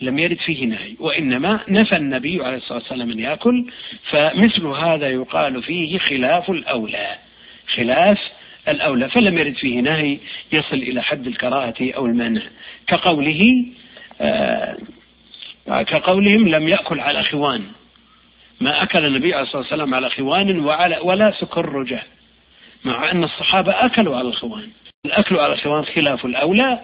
لم 0.00 0.18
يرد 0.18 0.38
فيه 0.38 0.66
نهي. 0.66 0.94
وإنما 0.98 1.60
نفى 1.68 1.96
النبي 1.96 2.44
عليه 2.44 2.56
الصلاة 2.56 2.78
والسلام 2.78 3.10
أن 3.10 3.18
يأكل 3.18 3.70
فمثل 4.10 4.66
هذا 4.66 5.08
يقال 5.08 5.62
فيه 5.62 5.98
خلاف 5.98 6.50
الأولى. 6.50 7.18
خلاف 7.74 8.18
الأولى. 8.68 9.08
فلم 9.08 9.38
يرد 9.38 9.54
فيه 9.54 9.80
نهي 9.80 10.18
يصل 10.52 10.76
إلى 10.76 11.02
حد 11.02 11.26
الكراهة 11.26 11.74
أو 11.80 12.06
المنع. 12.06 12.42
كقوله 12.86 13.66
آه 14.20 14.76
كقولهم 15.66 16.48
لم 16.48 16.68
يأكل 16.68 17.00
على 17.00 17.22
خوان. 17.22 17.62
ما 18.60 18.82
أكل 18.82 19.04
النبي 19.04 19.34
عليه 19.34 19.42
الصلاة 19.42 19.62
والسلام 19.62 19.94
على 19.94 20.10
خوان 20.10 20.60
وعلى 20.60 20.98
ولا 20.98 21.30
سكرجة 21.30 22.02
مع 22.84 23.10
أن 23.10 23.24
الصحابة 23.24 23.72
أكلوا 23.72 24.16
على 24.16 24.28
الخوان. 24.28 24.68
الأكل 25.06 25.36
على 25.36 25.52
الخوان 25.52 25.84
خلاف 25.84 26.24
الأولى 26.24 26.80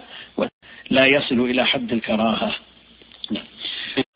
لا 0.91 1.05
يصل 1.05 1.39
إلى 1.39 1.65
حد 1.65 1.91
الكراهة. 1.91 2.55
نعم. 3.31 3.43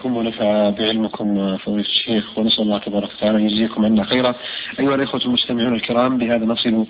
ونفع 0.05 0.69
بعلمكم 0.69 1.57
فضيلة 1.57 1.81
الشيخ 1.81 2.37
ونسأل 2.37 2.63
الله 2.63 2.77
تبارك 2.77 3.09
وتعالى 3.09 3.37
أن 3.37 3.49
يجزيكم 3.49 3.85
عنا 3.85 4.03
خيرا. 4.03 4.35
أيها 4.79 4.95
الإخوة 4.95 5.21
المستمعون 5.25 5.75
الكرام 5.75 6.17
بهذا 6.17 6.45
نصل 6.45 6.85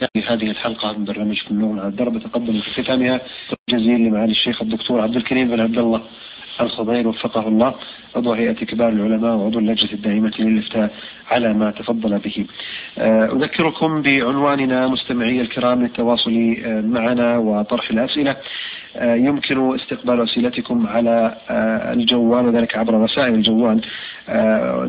يعني 0.00 0.26
هذه 0.26 0.50
الحلقة 0.50 0.92
من 0.92 1.04
برنامجكم 1.04 1.54
النوم 1.54 1.80
على 1.80 1.88
الدرب. 1.88 2.18
تقدم 2.18 2.60
في 2.60 2.82
ختامها 2.82 3.20
جزيل 3.70 4.00
لمعالي 4.00 4.32
الشيخ 4.32 4.62
الدكتور 4.62 5.00
عبد 5.00 5.16
الكريم 5.16 5.48
بن 5.48 5.60
عبد 5.60 5.78
الله. 5.78 6.02
الخضير 6.60 7.08
وفقه 7.08 7.48
الله 7.48 7.74
عضو 8.16 8.32
هيئة 8.32 8.52
كبار 8.52 8.88
العلماء 8.88 9.36
وعضو 9.36 9.58
اللجنة 9.58 9.92
الدائمة 9.92 10.32
للإفتاء 10.38 10.94
على 11.30 11.54
ما 11.54 11.70
تفضل 11.70 12.18
به. 12.18 12.46
آه، 12.98 13.24
أذكركم 13.24 14.02
بعنواننا 14.02 14.88
مستمعي 14.88 15.40
الكرام 15.40 15.82
للتواصل 15.82 16.56
آه، 16.64 16.80
معنا 16.80 17.38
وطرح 17.38 17.90
الأسئلة. 17.90 18.36
آه، 18.96 19.14
يمكن 19.14 19.74
استقبال 19.74 20.20
أسئلتكم 20.22 20.86
على 20.86 21.36
الجوال 21.92 22.46
وذلك 22.46 22.76
عبر 22.76 22.94
رسائل 22.94 23.34
الجوال 23.34 23.80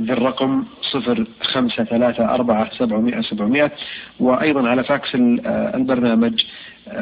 ذي 0.06 0.13
الرقم 0.13 0.63
صفر 0.82 1.25
خمسة 1.41 1.84
ثلاثة 1.84 2.34
أربعة 2.34 2.69
سبعمائة 2.77 3.21
سبعمائة 3.21 3.71
وأيضا 4.19 4.69
على 4.69 4.84
فاكس 4.84 5.15
البرنامج 5.75 6.43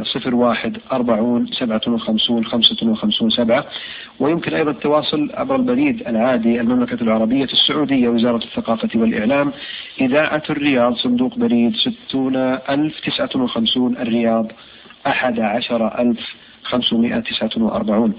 صفر 0.03 0.35
واحد 0.35 0.77
أربعون 0.91 1.47
سبعة 1.47 1.81
وخمسون 1.87 2.45
خمسة 2.45 2.89
وخمسون 2.89 3.29
سبعة. 3.29 3.65
ويمكن 4.19 4.53
أيضا 4.53 4.71
التواصل 4.71 5.29
عبر 5.33 5.55
البريد 5.55 6.07
العادي 6.07 6.61
المملكة 6.61 7.03
العربية 7.03 7.43
السعودية 7.45 8.09
وزارة 8.09 8.43
الثقافة 8.43 8.89
والإعلام. 8.95 9.51
إذاعة 10.01 10.43
الرياض 10.49 10.95
صندوق 10.95 11.37
بريد 11.37 11.75
ستون 11.75 12.35
ألف 12.69 12.99
تسعة 12.99 13.29
وخمسون 13.35 13.97
الرياض 13.97 14.51
أحد 15.07 15.39
عشر 15.39 15.99
ألف 15.99 16.35
خمسمائة 16.63 17.19
تسعة 17.19 17.51
وأربعون. 17.57 18.13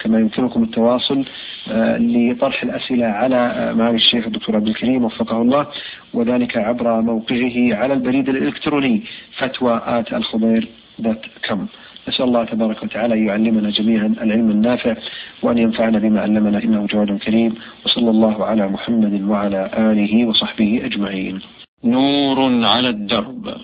كما 0.00 0.18
يمكنكم 0.18 0.62
التواصل 0.62 1.24
آه، 1.70 1.98
لطرح 1.98 2.62
الأسئلة 2.62 3.06
على 3.06 3.36
آه، 3.36 3.72
معالي 3.72 3.96
الشيخ 3.96 4.26
الدكتور 4.26 4.56
عبد 4.56 4.68
الكريم 4.68 5.04
وفقه 5.04 5.42
الله 5.42 5.66
وذلك 6.14 6.56
عبر 6.56 7.00
موقعه 7.00 7.74
على 7.74 7.94
البريد 7.94 8.28
الإلكتروني 8.28 9.02
فتوى 9.38 9.80
آت 9.84 10.12
الخضير. 10.12 10.68
دوت 10.98 11.22
كم. 11.42 11.66
نسأل 12.08 12.24
الله 12.24 12.44
تبارك 12.44 12.82
وتعالى 12.82 13.14
أن 13.14 13.26
يعلمنا 13.26 13.70
جميعا 13.70 14.06
العلم 14.06 14.50
النافع 14.50 14.96
وأن 15.42 15.58
ينفعنا 15.58 15.98
بما 15.98 16.20
علمنا 16.20 16.58
إنه 16.64 16.86
جواد 16.86 17.18
كريم. 17.18 17.54
وصلى 17.84 18.10
الله 18.10 18.44
على 18.44 18.68
محمد 18.68 19.22
وعلى 19.22 19.70
آله 19.90 20.26
وصحبه 20.26 20.80
أجمعين. 20.84 21.40
نور 21.84 22.64
على 22.64 22.88
الدرب. 22.88 23.56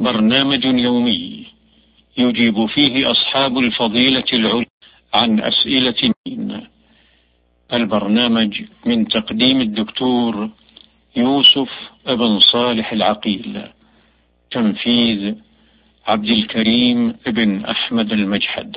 برنامج 0.00 0.64
يومي 0.64 1.46
يجيب 2.18 2.66
فيه 2.66 3.10
أصحاب 3.10 3.58
الفضيلة 3.58 4.24
العليا 4.32 4.66
عن 5.14 5.40
أسئلة 5.40 6.12
مين. 6.26 6.60
البرنامج 7.72 8.62
من 8.86 9.08
تقديم 9.08 9.60
الدكتور 9.60 10.50
يوسف 11.16 11.70
أبن 12.06 12.38
صالح 12.38 12.92
العقيل. 12.92 13.62
تنفيذ 14.50 15.34
عبد 16.06 16.28
الكريم 16.28 17.14
بن 17.26 17.64
أحمد 17.64 18.12
المجحد. 18.12 18.76